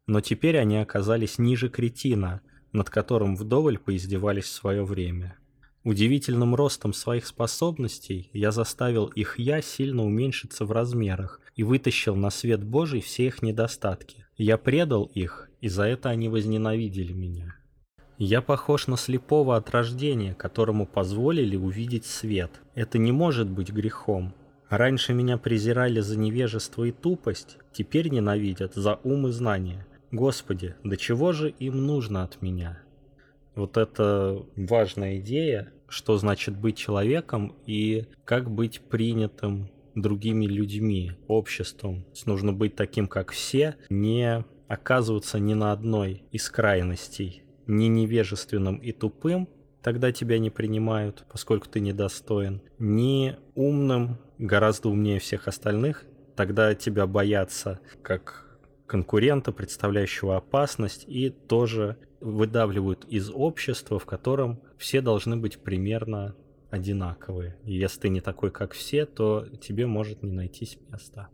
[0.06, 5.38] Но теперь они оказались ниже кретина, над которым вдоволь поиздевались в свое время.
[5.84, 12.30] Удивительным ростом своих способностей я заставил их «я» сильно уменьшиться в размерах и вытащил на
[12.30, 14.26] свет Божий все их недостатки.
[14.38, 17.59] Я предал их, и за это они возненавидели меня.
[18.22, 22.52] Я похож на слепого от рождения, которому позволили увидеть свет.
[22.76, 24.34] Это не может быть грехом.
[24.68, 29.88] Раньше меня презирали за невежество и тупость, теперь ненавидят за ум и знания.
[30.12, 32.82] Господи, до чего же им нужно от меня?
[33.56, 42.06] Вот это важная идея, что значит быть человеком и как быть принятым другими людьми, обществом.
[42.26, 48.92] Нужно быть таким, как все, не оказываться ни на одной из крайностей не невежественным и
[48.92, 49.48] тупым,
[49.82, 56.04] тогда тебя не принимают, поскольку ты недостоин, не умным, гораздо умнее всех остальных,
[56.36, 65.00] тогда тебя боятся как конкурента, представляющего опасность, и тоже выдавливают из общества, в котором все
[65.00, 66.36] должны быть примерно
[66.72, 67.58] одинаковые.
[67.64, 71.30] И если ты не такой, как все, то тебе может не найтись места.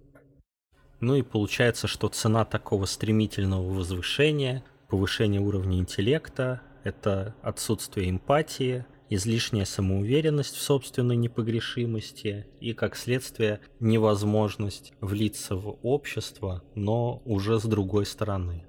[0.99, 9.65] Ну и получается, что цена такого стремительного возвышения повышение уровня интеллекта, это отсутствие эмпатии, излишняя
[9.65, 18.05] самоуверенность в собственной непогрешимости и, как следствие, невозможность влиться в общество, но уже с другой
[18.05, 18.65] стороны.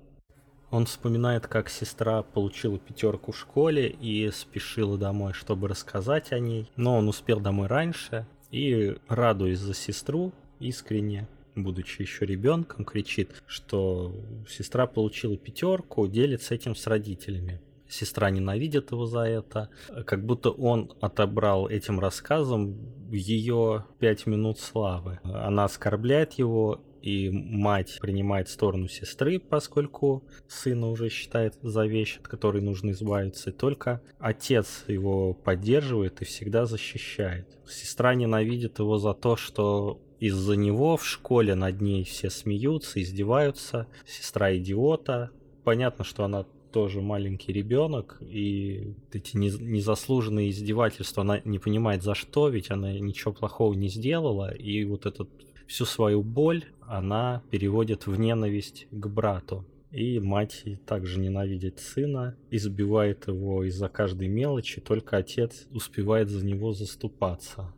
[0.71, 6.71] Он вспоминает, как сестра получила пятерку в школе и спешила домой, чтобы рассказать о ней,
[6.77, 14.15] но он успел домой раньше, и, радуясь за сестру, искренне, будучи еще ребенком, кричит, что
[14.49, 17.61] сестра получила пятерку, делится этим с родителями.
[17.89, 19.71] Сестра ненавидит его за это,
[20.07, 22.77] как будто он отобрал этим рассказом
[23.11, 25.21] ее пять минут славы.
[25.23, 32.27] Она оскорбляет его, и мать принимает сторону сестры, поскольку сына уже считает за вещь, от
[32.27, 33.51] которой нужно избавиться.
[33.51, 37.47] И только отец его поддерживает и всегда защищает.
[37.69, 43.87] Сестра ненавидит его за то, что из-за него в школе над ней все смеются, издеваются.
[44.07, 45.31] Сестра идиота.
[45.65, 52.51] Понятно, что она тоже маленький ребенок, и эти незаслуженные издевательства, она не понимает за что,
[52.51, 55.31] ведь она ничего плохого не сделала, и вот этот
[55.67, 59.65] всю свою боль она переводит в ненависть к брату.
[59.91, 66.73] И мать также ненавидит сына, избивает его из-за каждой мелочи, только отец успевает за него
[66.73, 67.73] заступаться.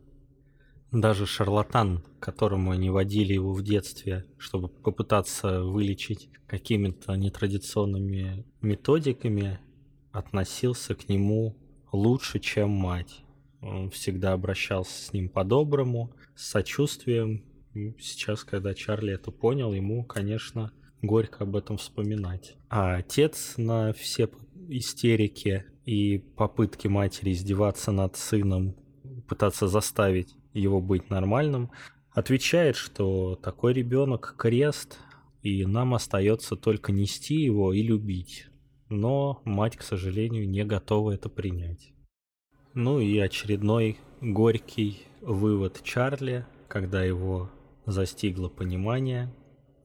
[0.91, 9.59] Даже шарлатан, которому они водили его в детстве, чтобы попытаться вылечить какими-то нетрадиционными методиками,
[10.11, 11.55] относился к нему
[11.91, 13.23] лучше, чем мать.
[13.61, 17.43] Он всегда обращался с ним по-доброму, с сочувствием.
[17.75, 20.71] И сейчас, когда Чарли это понял, ему, конечно,
[21.03, 22.55] горько об этом вспоминать.
[22.69, 24.29] А отец на все
[24.69, 28.75] истерики и попытки матери издеваться над сыном,
[29.27, 31.71] пытаться заставить его быть нормальным,
[32.11, 34.99] отвечает, что такой ребенок крест,
[35.41, 38.47] и нам остается только нести его и любить.
[38.89, 41.93] Но мать, к сожалению, не готова это принять.
[42.73, 47.51] Ну и очередной горький вывод Чарли, когда его
[47.85, 49.33] застигло понимание.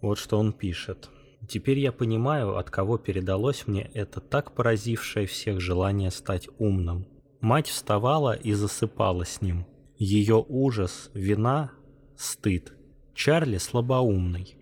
[0.01, 1.11] Вот что он пишет.
[1.49, 7.07] Теперь я понимаю, от кого передалось мне это так поразившее всех желание стать умным.
[7.41, 11.73] Мать вставала и засыпала с ним, ее ужас, вина,
[12.17, 12.73] стыд.
[13.15, 14.57] Чарли слабоумный.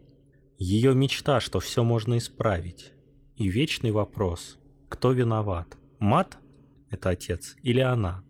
[0.59, 2.93] Ее мечта, что все можно исправить.
[3.37, 5.77] И вечный вопрос, кто виноват?
[5.99, 6.39] Мат–
[6.91, 8.23] это отец или она?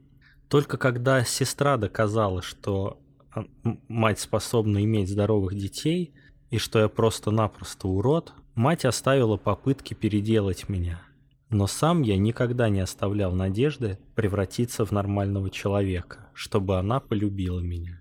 [0.49, 3.01] Только когда сестра доказала, что
[3.35, 3.45] а,
[3.89, 6.15] мать способна иметь здоровых детей,
[6.51, 11.03] и что я просто-напросто урод, мать оставила попытки переделать меня.
[11.53, 18.01] Но сам я никогда не оставлял надежды превратиться в нормального человека чтобы она полюбила меня.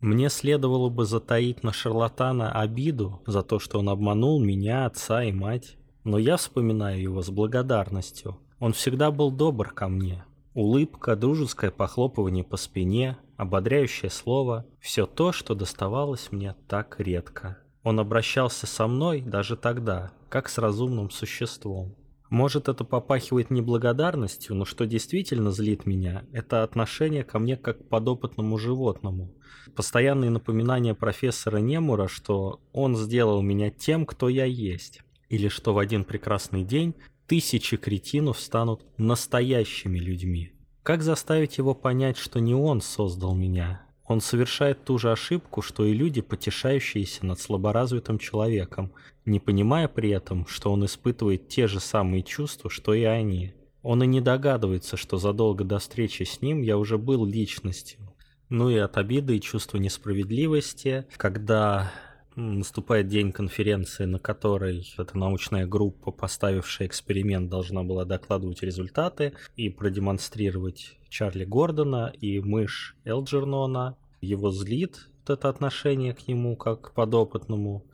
[0.00, 5.32] Мне следовало бы затаить на шарлатана обиду за то, что он обманул меня, отца и
[5.32, 5.76] мать.
[6.04, 8.38] Но я вспоминаю его с благодарностью.
[8.58, 10.24] Он всегда был добр ко мне.
[10.54, 17.58] Улыбка, дружеское похлопывание по спине, ободряющее слово– все то, что доставалось мне так редко.
[17.82, 21.94] Он обращался со мной даже тогда, как с разумным существом.
[22.30, 27.88] Может, это попахивает неблагодарностью, но что действительно злит меня, это отношение ко мне как к
[27.88, 29.34] подопытному животному.
[29.74, 35.02] Постоянные напоминания профессора Немура, что он сделал меня тем, кто я есть.
[35.28, 36.94] Или что в один прекрасный день
[37.26, 40.52] тысячи кретинов станут настоящими людьми.
[40.84, 45.84] Как заставить его понять, что не он создал меня, он совершает ту же ошибку, что
[45.84, 48.90] и люди, потешающиеся над слаборазвитым человеком,
[49.24, 53.54] не понимая при этом, что он испытывает те же самые чувства, что и они.
[53.82, 58.00] Он и не догадывается, что задолго до встречи с ним я уже был личностью.
[58.48, 61.92] Ну и от обиды и чувства несправедливости, когда
[62.34, 69.68] наступает день конференции, на которой эта научная группа, поставившая эксперимент, должна была докладывать результаты и
[69.68, 73.98] продемонстрировать Чарли Гордона и мышь Элджернона.
[74.20, 77.84] Его злит вот это отношение к нему как к подопытному.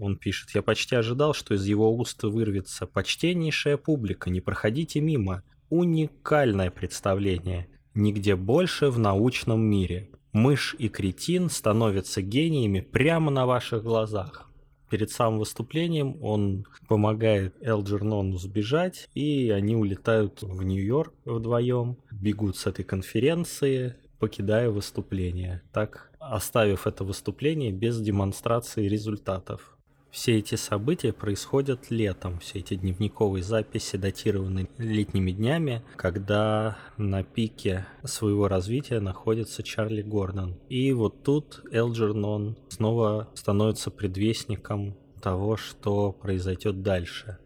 [0.00, 5.42] Он пишет, я почти ожидал, что из его уст вырвется «Почтеннейшая публика, не проходите мимо».
[5.70, 7.68] Уникальное представление.
[7.94, 10.10] Нигде больше в научном мире.
[10.32, 14.51] Мышь и кретин становятся гениями прямо на ваших глазах.
[14.92, 22.66] Перед самым выступлением он помогает Элджернону сбежать, и они улетают в Нью-Йорк вдвоем, бегут с
[22.66, 29.78] этой конференции, покидая выступление, так оставив это выступление без демонстрации результатов.
[30.12, 37.86] Все эти события происходят летом, все эти дневниковые записи датированы летними днями, когда на пике
[38.04, 40.58] своего развития находится Чарли Гордон.
[40.68, 47.38] И вот тут Элджернон снова становится предвестником того, что произойдет дальше.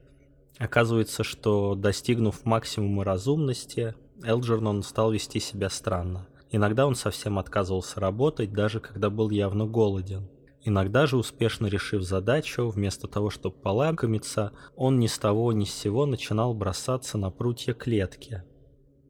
[0.59, 3.95] Оказывается, что достигнув максимума разумности,
[4.25, 6.27] Элджернон стал вести себя странно.
[6.51, 10.29] Иногда он совсем отказывался работать, даже когда был явно голоден.
[10.67, 15.73] Иногда же, успешно решив задачу, вместо того, чтобы полакомиться, он ни с того ни с
[15.73, 18.43] сего начинал бросаться на прутья клетки.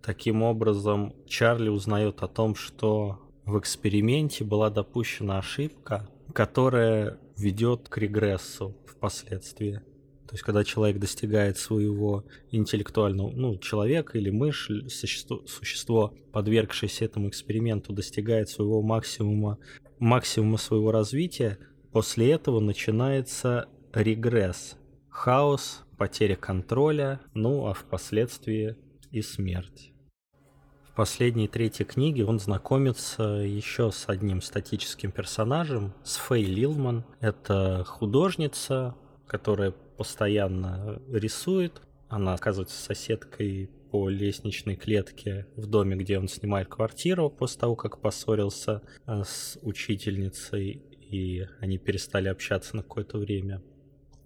[0.02, 7.96] Таким образом, Чарли узнает о том, что в эксперименте была допущена ошибка, которая ведет к
[7.96, 9.80] регрессу впоследствии.
[10.26, 17.28] То есть, когда человек достигает своего интеллектуального, ну, человек или мышь, существо, существо, подвергшееся этому
[17.28, 19.58] эксперименту, достигает своего максимума,
[19.98, 21.58] максимума своего развития,
[21.92, 24.76] после этого начинается регресс,
[25.08, 28.76] хаос, потеря контроля, ну, а впоследствии
[29.12, 29.92] и смерть
[30.96, 37.04] последней третьей книге он знакомится еще с одним статическим персонажем, с Фэй Лилман.
[37.20, 38.94] Это художница,
[39.26, 41.82] которая постоянно рисует.
[42.08, 48.00] Она оказывается соседкой по лестничной клетке в доме, где он снимает квартиру после того, как
[48.00, 53.62] поссорился э, с учительницей, и они перестали общаться на какое-то время.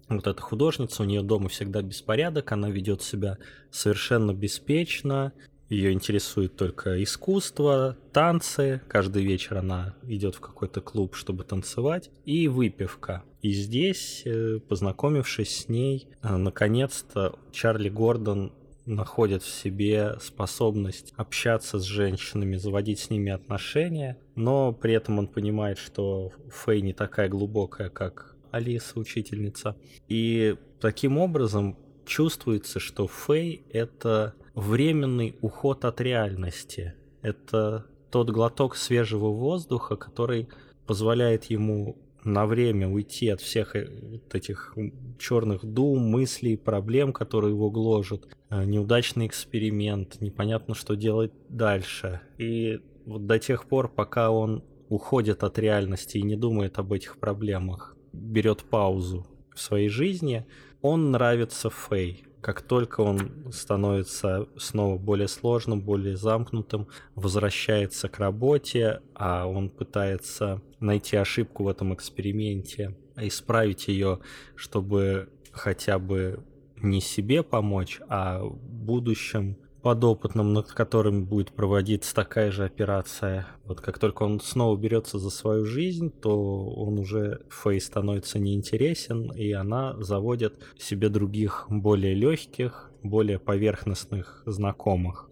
[0.09, 3.37] Вот эта художница, у нее дома всегда беспорядок, она ведет себя
[3.71, 5.31] совершенно беспечно,
[5.71, 8.81] ее интересует только искусство, танцы.
[8.89, 12.11] Каждый вечер она идет в какой-то клуб, чтобы танцевать.
[12.25, 13.23] И выпивка.
[13.41, 18.51] И здесь, э, познакомившись с ней, э, наконец-то Чарли Гордон
[18.85, 25.27] находит в себе способность общаться с женщинами, заводить с ними отношения, но при этом он
[25.27, 29.77] понимает, что Фэй не такая глубокая, как Алиса, учительница.
[30.09, 36.93] И таким образом чувствуется, что Фэй— это временный уход от реальности.
[37.21, 40.49] Это тот глоток свежего воздуха, который
[40.85, 44.75] позволяет ему на время уйти от всех э, этих
[45.17, 48.27] черных дум, мыслей, проблем, которые его гложат.
[48.49, 52.21] Э, неудачный эксперимент, непонятно, что делать дальше.
[52.37, 57.17] И вот до тех пор, пока он уходит от реальности и не думает об этих
[57.17, 60.45] проблемах, берет паузу в своей жизни,
[60.81, 62.25] он нравится Фэй.
[62.41, 70.61] Как только он становится снова более сложным, более замкнутым, возвращается к работе, а он пытается
[70.79, 74.19] найти ошибку в этом эксперименте, исправить ее,
[74.55, 76.43] чтобы хотя бы
[76.77, 83.47] не себе помочь, а будущим подопытным, над которым будет проводиться такая же операция.
[83.65, 89.31] Вот как только он снова берется за свою жизнь, то он уже Фэй становится неинтересен,
[89.31, 95.29] и она заводит себе других более легких, более поверхностных знакомых.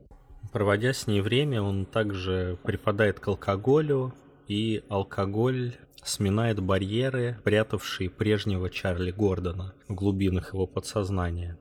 [0.52, 4.14] Проводя с ней время, он также припадает к алкоголю,
[4.48, 11.60] и алкоголь сминает барьеры, прятавшие прежнего Чарли Гордона в глубинах его подсознания.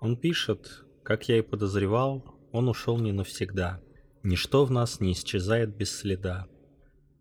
[0.00, 3.80] Он пишет, как я и подозревал, он ушел не навсегда.
[4.22, 6.46] Ничто в нас не исчезает без следа.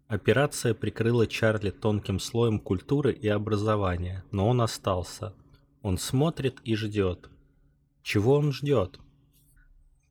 [0.07, 5.33] Операция прикрыла Чарли тонким слоем культуры и образования, но он остался.
[5.81, 7.29] Он смотрит и ждет.
[8.03, 8.99] Чего он ждет?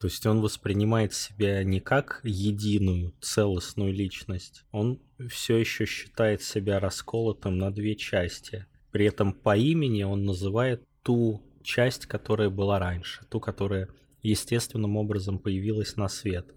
[0.01, 4.65] То есть он воспринимает себя не как единую, целостную личность.
[4.73, 4.99] Он
[5.29, 8.67] все еще считает себя расколотым на две части.
[8.91, 13.89] При этом по имени он называет ту часть, которая была раньше, ту, которая
[14.23, 16.55] естественным образом появилась на свет.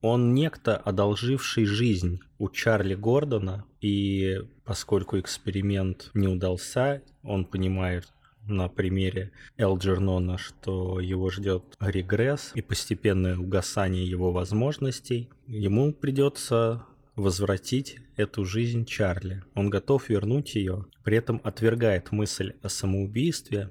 [0.00, 8.12] Он некто, одолживший жизнь у Чарли Гордона, и поскольку эксперимент не удался, он понимает
[8.46, 16.84] на примере Элджернона, что его ждет регресс и постепенное угасание его возможностей, ему придется
[17.14, 19.44] возвратить эту жизнь Чарли.
[19.54, 23.70] Он готов вернуть ее, при этом отвергает мысль о самоубийстве,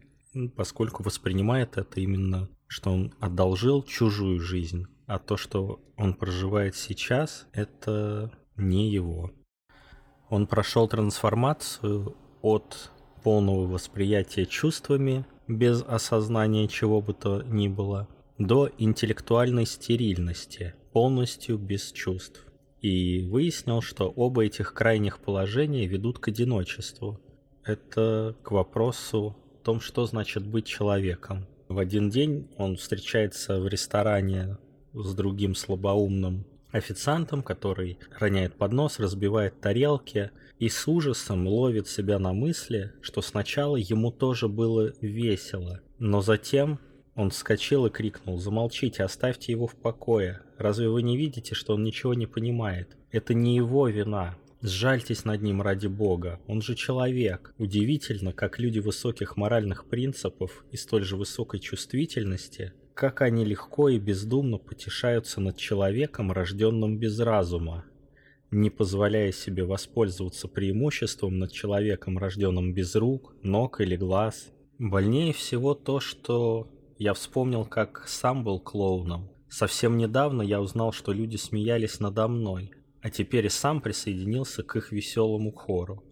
[0.56, 7.48] поскольку воспринимает это именно, что он одолжил чужую жизнь, а то, что он проживает сейчас,
[7.52, 9.32] это не его.
[10.30, 12.92] Он прошел трансформацию от
[13.24, 18.08] полного восприятия чувствами, без осознания чего бы то ни было,
[18.38, 22.46] до интеллектуальной стерильности, полностью без чувств.
[22.80, 27.20] И выяснил, что оба этих крайних положения ведут к одиночеству.
[27.64, 31.48] Это к вопросу том, что значит быть человеком.
[31.68, 34.58] В один день он встречается в ресторане
[34.94, 42.34] с другим слабоумным официантом, который роняет поднос, разбивает тарелки и с ужасом ловит себя на
[42.34, 46.80] мысли, что сначала ему тоже было весело, но затем
[47.16, 50.42] он вскочил и крикнул «Замолчите, оставьте его в покое.
[50.58, 52.96] Разве вы не видите, что он ничего не понимает?
[53.12, 54.38] Это не его вина.
[54.62, 57.54] Сжальтесь над ним ради бога, он же человек.
[57.58, 63.98] Удивительно, как люди высоких моральных принципов и столь же высокой чувствительности, как они легко и
[63.98, 67.86] бездумно потешаются над человеком, рожденным без разума,
[68.52, 74.52] не позволяя себе воспользоваться преимуществом над человеком, рожденным без рук, ног или глаз.
[74.78, 76.68] Больнее всего то, что
[77.00, 79.32] я вспомнил, как сам был клоуном.
[79.50, 82.72] Совсем недавно я узнал, что люди смеялись надо мной,
[83.02, 86.04] а теперь и сам присоединился к их веселому хору.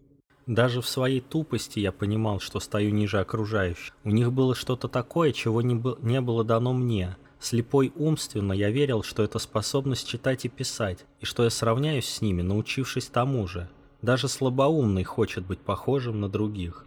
[0.48, 3.96] Даже в своей тупости я понимал, что стою ниже окружающих.
[4.04, 7.18] У них было что-то такое, чего не, бы, не было дано мне.
[7.40, 12.22] Слепой умственно я верил, что это способность читать и писать, и что я сравняюсь с
[12.22, 13.70] ними, научившись тому же.
[14.02, 16.86] Даже слабоумный хочет быть похожим на других.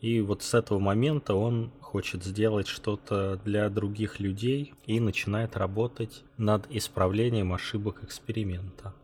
[0.00, 6.24] И вот с этого момента он хочет сделать что-то для других людей и начинает работать
[6.38, 8.94] над исправлением ошибок эксперимента.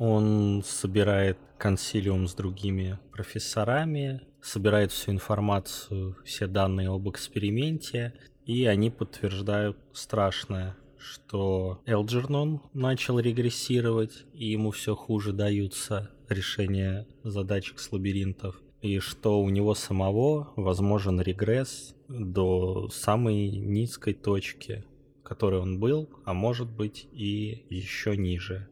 [0.00, 8.14] Он собирает консилиум с другими профессорами, собирает всю информацию, все данные об эксперименте,
[8.46, 17.78] и они подтверждают страшное, что Элджернон начал регрессировать, и ему все хуже даются решения задачек
[17.78, 24.82] с лабиринтов, и что у него самого возможен регресс до самой низкой точки,
[25.20, 28.66] в которой он был, а может быть и еще ниже.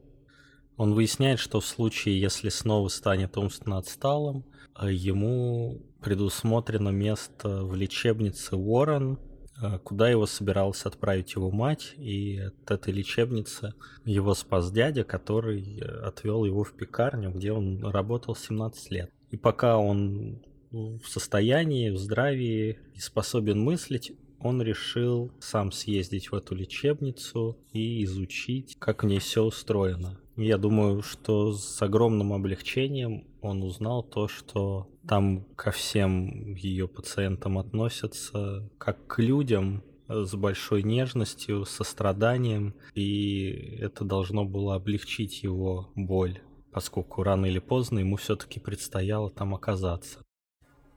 [0.79, 4.45] Он выясняет, что в случае, если снова станет умственно отсталым,
[4.81, 9.19] э, ему предусмотрено место в лечебнице Уоррен,
[9.61, 13.75] э, куда его собиралась отправить его мать, и от этой лечебницы
[14.05, 19.11] его спас дядя, который э, отвел его в пекарню, где он работал 17 лет.
[19.31, 26.37] И пока он в состоянии, в здравии и способен мыслить, он решил сам съездить в
[26.37, 30.21] эту лечебницу и изучить, как в ней все устроено.
[30.41, 37.59] Я думаю, что с огромным облегчением он узнал то, что там ко всем ее пациентам
[37.59, 43.49] относятся как к людям с большой нежностью, состраданием, и
[43.81, 50.21] это должно было облегчить его боль, поскольку рано или поздно ему все-таки предстояло там оказаться.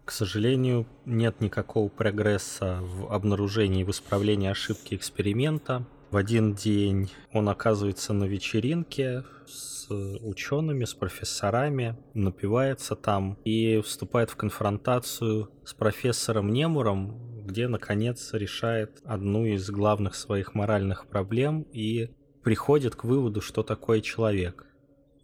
[0.05, 5.87] К сожалению, нет никакого прогресса в обнаружении и в исправлении ошибки эксперимента.
[6.11, 14.29] В один день он оказывается на вечеринке с учеными, с профессорами, напивается там и вступает
[14.29, 22.09] в конфронтацию с профессором Немуром, где, наконец, решает одну из главных своих моральных проблем и
[22.43, 24.65] приходит к выводу, что такое человек.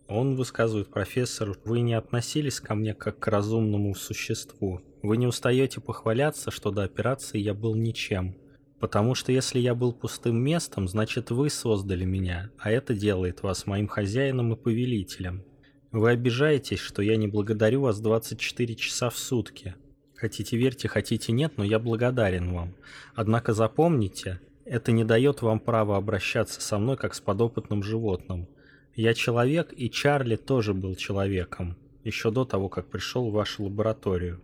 [0.07, 4.79] Он высказывает профессор, вы не относились ко мне как к разумному существу.
[5.03, 8.37] Вы не устаете похваляться, что до операции я был ничем.
[8.79, 13.65] Потому что если я был пустым местом, значит вы создали меня, а это делает вас
[13.65, 15.43] моим хозяином и повелителем.
[15.91, 19.75] Вы обижаетесь, что я не благодарю вас 24 часа в сутки.
[20.15, 22.75] Хотите верьте, хотите нет, но я благодарен вам.
[23.15, 28.47] Однако запомните, это не дает вам права обращаться со мной как с подопытным животным.
[28.95, 34.41] Я человек, и Чарли тоже был человеком, еще до того, как пришел в вашу лабораторию.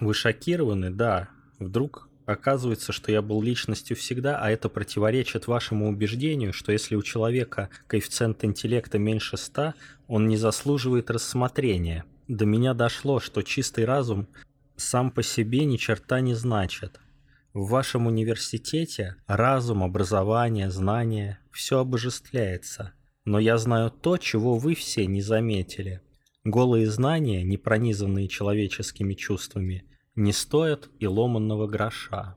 [0.00, 0.90] Вы шокированы?
[0.90, 1.30] Да.
[1.58, 7.02] Вдруг Оказывается, что я был личностью всегда, а это противоречит вашему убеждению, что если у
[7.02, 9.74] человека коэффициент интеллекта меньше 100,
[10.08, 12.04] он не заслуживает рассмотрения.
[12.26, 14.26] До меня дошло, что чистый разум
[14.74, 16.98] сам по себе ни черта не значит.
[17.54, 22.92] В вашем университете разум, образование, знания– все обожествляется.
[23.24, 26.00] Но я знаю то, чего вы все не заметили.
[26.42, 29.84] Голые знания, не пронизанные человеческими чувствами–
[30.16, 32.36] не стоят и ломанного гроша.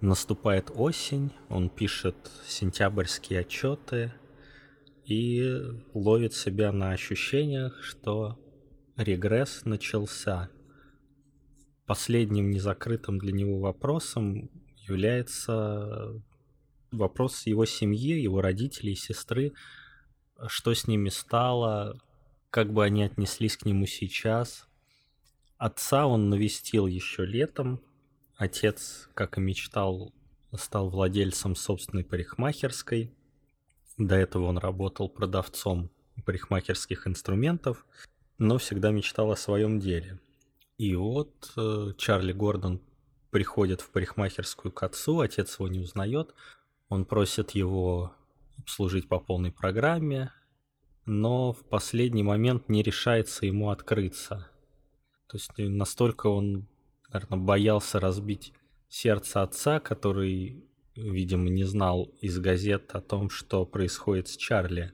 [0.00, 4.12] Наступает осень, он пишет сентябрьские отчеты
[5.04, 5.58] и
[5.94, 8.38] ловит себя на ощущениях, что
[8.96, 10.50] регресс начался.
[11.86, 16.22] Последним незакрытым для него вопросом является
[16.92, 19.52] вопрос его семьи, его родителей, сестры,
[20.46, 21.98] что с ними стало,
[22.50, 24.66] как бы они отнеслись к нему сейчас–
[25.60, 27.82] Отца он навестил еще летом.
[28.34, 30.10] Отец, как и мечтал,
[30.56, 33.12] стал владельцем собственной парикмахерской.
[33.98, 35.90] До этого он работал продавцом
[36.24, 37.86] парикмахерских инструментов,
[38.38, 40.18] но всегда мечтал о своем деле.
[40.78, 42.80] И вот э, Чарли Гордон
[43.30, 46.34] приходит в парикмахерскую к отцу, отец его не узнает,
[46.88, 48.14] он просит его
[48.56, 50.32] обслужить по полной программе,
[51.04, 54.49] но в последний момент не решается ему открыться.
[55.30, 56.66] То есть э, настолько он,
[57.12, 58.52] наверное, боялся разбить
[58.88, 60.64] сердце отца, который,
[60.96, 64.92] видимо, не знал из газет о том, что происходит с Чарли.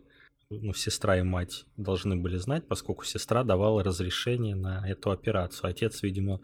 [0.51, 5.71] Ну, сестра и мать должны были знать, поскольку сестра давала разрешение на эту операцию.
[5.71, 6.41] Отец, видимо,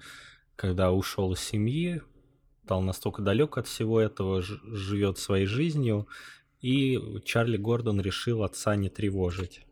[0.57, 2.01] когда ушел из семьи,
[2.65, 6.09] стал настолько далек от всего этого, живет своей жизнью,
[6.63, 9.67] и Чарли Гордон решил отца не тревожить.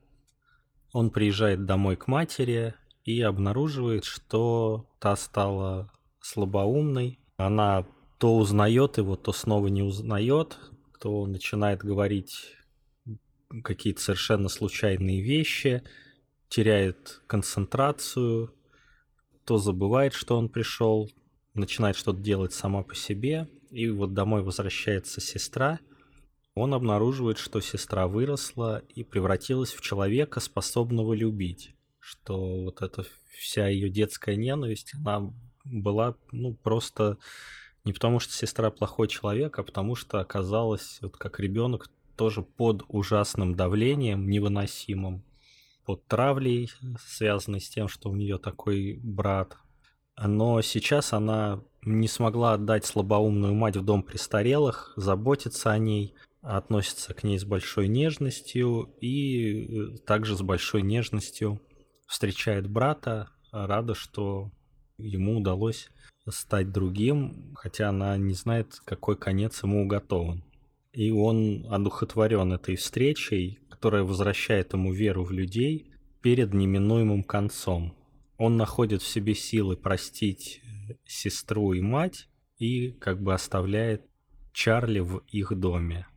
[0.92, 2.74] Он приезжает домой к матери,
[3.04, 5.90] и обнаруживает, что та стала
[6.20, 7.18] слабоумной.
[7.36, 7.86] Она
[8.18, 10.58] то узнает его, то снова не узнает,
[11.00, 12.56] то начинает говорить
[13.64, 15.82] какие-то совершенно случайные вещи,
[16.48, 18.54] теряет концентрацию,
[19.44, 21.10] то забывает, что он пришел,
[21.54, 25.80] начинает что-то делать сама по себе, и вот домой возвращается сестра,
[26.54, 33.04] он обнаруживает, что сестра выросла и превратилась в человека, способного любить, что вот эта
[33.38, 35.32] вся ее детская ненависть, она
[35.64, 37.18] была ну просто
[37.84, 42.82] не потому, что сестра плохой человек, а потому что оказалась вот как ребенок тоже под
[42.88, 45.24] ужасным давлением, невыносимым,
[45.86, 49.56] под травлей, связанной с тем, что у нее такой брат.
[50.22, 57.14] Но сейчас она не смогла отдать слабоумную мать в дом престарелых, заботиться о ней, относится
[57.14, 61.60] к ней с большой нежностью и э, также с большой нежностью
[62.10, 64.50] встречает брата, рада, что
[64.98, 65.88] ему удалось
[66.28, 70.42] стать другим, хотя она не знает, какой конец ему уготован.
[70.92, 77.94] И он одухотворен этой встречей, которая возвращает ему веру в людей перед неминуемым концом.
[78.38, 80.62] Он находит в себе силы простить
[81.06, 84.02] сестру и мать и как бы оставляет
[84.52, 86.08] Чарли в их доме.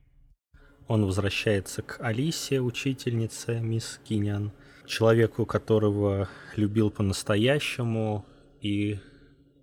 [0.88, 4.52] Он возвращается к Алисе, учительнице мисс Кинян,
[4.86, 8.26] человеку, которого любил по-настоящему
[8.62, 9.00] и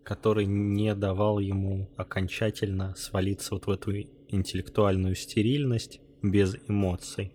[0.02, 3.92] который не давал ему окончательно свалиться вот в эту
[4.28, 7.32] интеллектуальную стерильность без эмоций.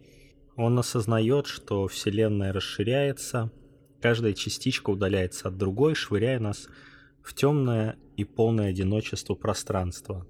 [0.55, 3.51] Он осознает, что Вселенная расширяется,
[4.01, 6.67] каждая частичка удаляется от другой, швыряя нас
[7.21, 10.25] в темное и полное одиночество пространства,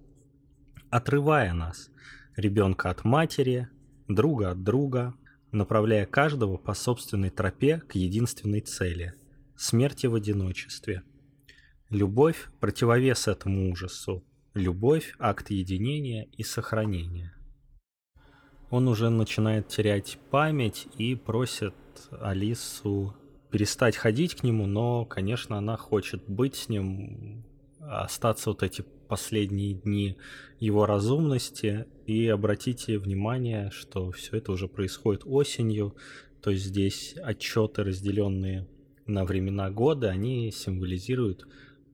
[0.89, 1.89] отрывая нас,
[2.35, 3.69] ребенка от матери,
[4.07, 5.13] друга от друга,
[5.55, 9.13] направляя каждого по собственной тропе к единственной цели–
[9.55, 11.03] смерти в одиночестве–
[11.91, 14.23] Любовь– противовес этому ужасу.
[14.55, 17.35] Любовь– акт единения и сохранения.
[18.71, 21.75] Он уже начинает терять память и просит
[22.09, 23.15] Алису
[23.51, 27.45] перестать ходить к нему, но, конечно, она хочет быть с ним,
[27.79, 30.17] остаться вот эти последние дни
[30.59, 31.85] его разумности.
[32.05, 35.95] И обратите внимание, что все это уже происходит осенью,
[36.41, 38.67] то есть здесь отчеты, разделенные
[39.07, 41.47] на времена года, они символизируют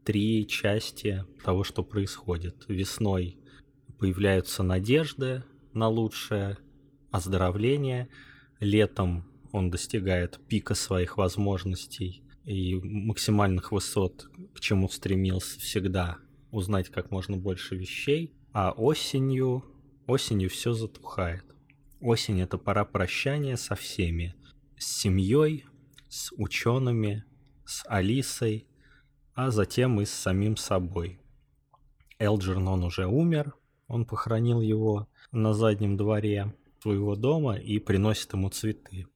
[0.04, 2.66] три части того, что происходит.
[2.68, 3.38] Весной
[3.98, 5.44] появляются надежды
[5.74, 6.58] на лучшее
[7.12, 8.10] оздоровление.
[8.60, 16.18] Летом он достигает пика своих возможностей и максимальных высот, к чему стремился всегда,
[16.52, 18.34] узнать как можно больше вещей.
[18.54, 19.64] А осенью,
[20.08, 21.46] осенью все затухает.
[22.00, 24.36] Осень— это пора прощания со всеми.
[24.78, 25.66] С семьей,
[26.10, 27.24] с учеными,
[27.66, 28.68] с Алисой,
[29.34, 31.20] а затем и с самим собой.
[32.20, 33.56] Элджернон уже умер,
[33.88, 39.08] он похоронил его на заднем дворе своего дома и приносит ему цветы.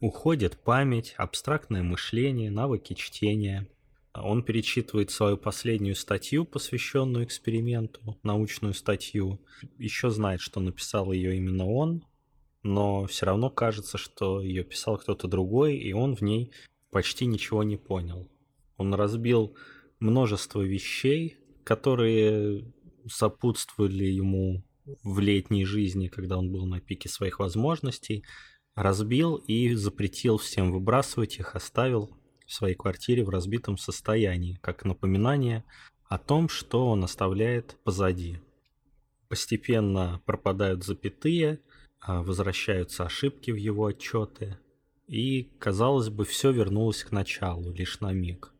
[0.00, 3.68] Уходит память, абстрактное мышление, навыки чтения.
[4.14, 9.40] Он перечитывает свою последнюю статью, посвященную эксперименту, научную статью.
[9.78, 12.04] Еще знает, что написал ее именно он,
[12.62, 16.52] но все равно кажется, что ее писал кто-то другой, и он в ней
[16.90, 18.28] почти ничего не понял.
[18.76, 19.56] Он разбил
[19.98, 22.70] множество вещей, которые
[23.08, 24.62] сопутствовали ему
[25.02, 28.24] в летней жизни, когда он был на пике своих возможностей,
[28.74, 32.16] разбил и запретил всем выбрасывать их, оставил
[32.46, 35.64] в своей квартире в разбитом состоянии, как напоминание
[36.08, 38.38] о том, что он оставляет позади.
[39.28, 41.60] Постепенно пропадают запятые,
[42.00, 44.58] а возвращаются ошибки в его отчеты,
[45.06, 48.52] и, казалось бы, все вернулось к началу, лишь на миг.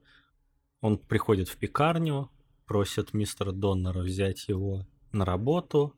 [0.81, 2.31] Он приходит в пекарню,
[2.67, 5.95] просит мистера Доннера взять его на работу,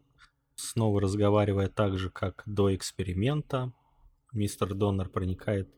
[0.55, 3.73] снова разговаривая так же, как до эксперимента.
[4.33, 5.69] Мистер Доннер проникает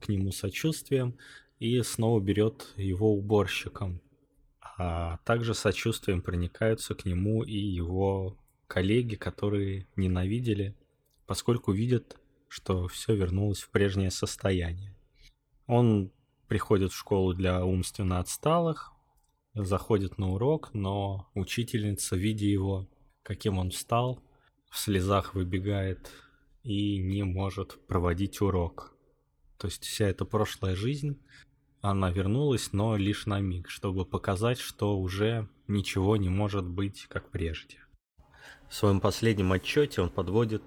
[0.00, 1.16] к нему сочувствием
[1.62, 4.00] и снова берет его уборщиком.
[4.60, 8.36] А также сочувствием проникаются к нему и его
[8.66, 10.74] коллеги, которые ненавидели,
[11.24, 14.96] поскольку видят, что все вернулось в прежнее состояние.
[15.68, 16.10] Он
[16.48, 18.92] приходит в школу для умственно отсталых,
[19.54, 22.88] заходит на урок, но учительница, видя его,
[23.22, 24.20] каким он встал,
[24.68, 26.10] в слезах выбегает
[26.64, 28.96] и не может проводить урок.
[29.58, 31.22] То есть вся эта прошлая жизнь,
[31.82, 37.28] она вернулась, но лишь на миг, чтобы показать, что уже ничего не может быть как
[37.30, 37.78] прежде.
[38.70, 40.62] В своем последнем отчете он подводит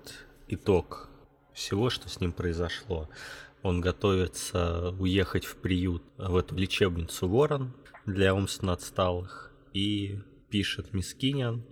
[0.48, 1.10] итог
[1.54, 3.10] всего, что с ним произошло.
[3.64, 7.74] Он готовится уехать в приют, в эту лечебницу Ворон
[8.06, 9.54] для умственно отсталых.
[9.74, 11.66] И пишет мисс Киньян,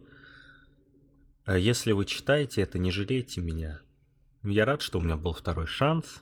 [1.46, 3.82] «А «Если вы читаете это, не жалейте меня.
[4.44, 6.22] Я рад, что у меня был второй шанс.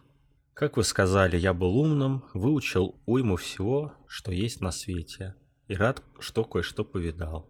[0.53, 5.35] Как вы сказали, я был умным, выучил уйму всего, что есть на свете.
[5.67, 7.49] И рад, что кое-что повидал.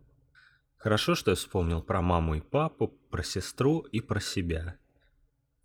[0.78, 4.78] Хорошо, что я вспомнил про маму и папу, про сестру и про себя.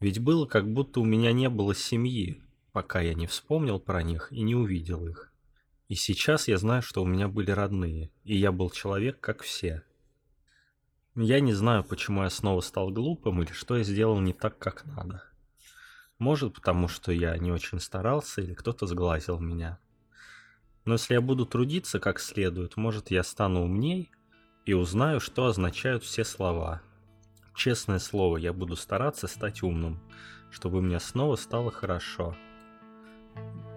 [0.01, 4.33] Ведь было как будто у меня не было семьи, пока я не вспомнил про них
[4.33, 5.33] и не увидел их.
[5.89, 9.83] И сейчас я знаю, что у меня были родные, и я был человек, как все.
[11.15, 14.85] Я не знаю, почему я снова стал глупым или что я сделал не так, как
[14.85, 15.23] надо.
[16.19, 19.79] Может, потому что я не очень старался или кто-то сглазил меня.
[20.85, 24.11] Но если я буду трудиться как следует, может, я стану умней
[24.65, 26.81] и узнаю, что означают все слова.
[27.55, 30.01] Честное слово, я буду стараться стать умным,
[30.51, 32.37] чтобы мне снова стало хорошо.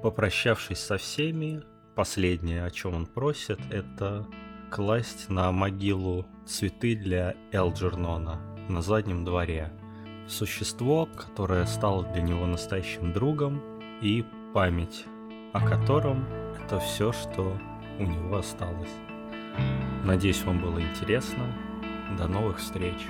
[0.01, 1.63] Попрощавшись со всеми,
[1.95, 4.25] последнее, о чем он просит, это
[4.69, 9.71] класть на могилу цветы для Элджернона на заднем дворе.
[10.29, 13.61] Существо, которое стало для него настоящим другом,
[13.99, 14.23] и
[14.53, 15.05] память,
[15.53, 16.23] о котором
[16.63, 17.57] это все, что
[17.97, 18.93] у него осталось.
[20.05, 21.43] Надеюсь, вам было интересно.
[22.15, 23.07] До новых встреч!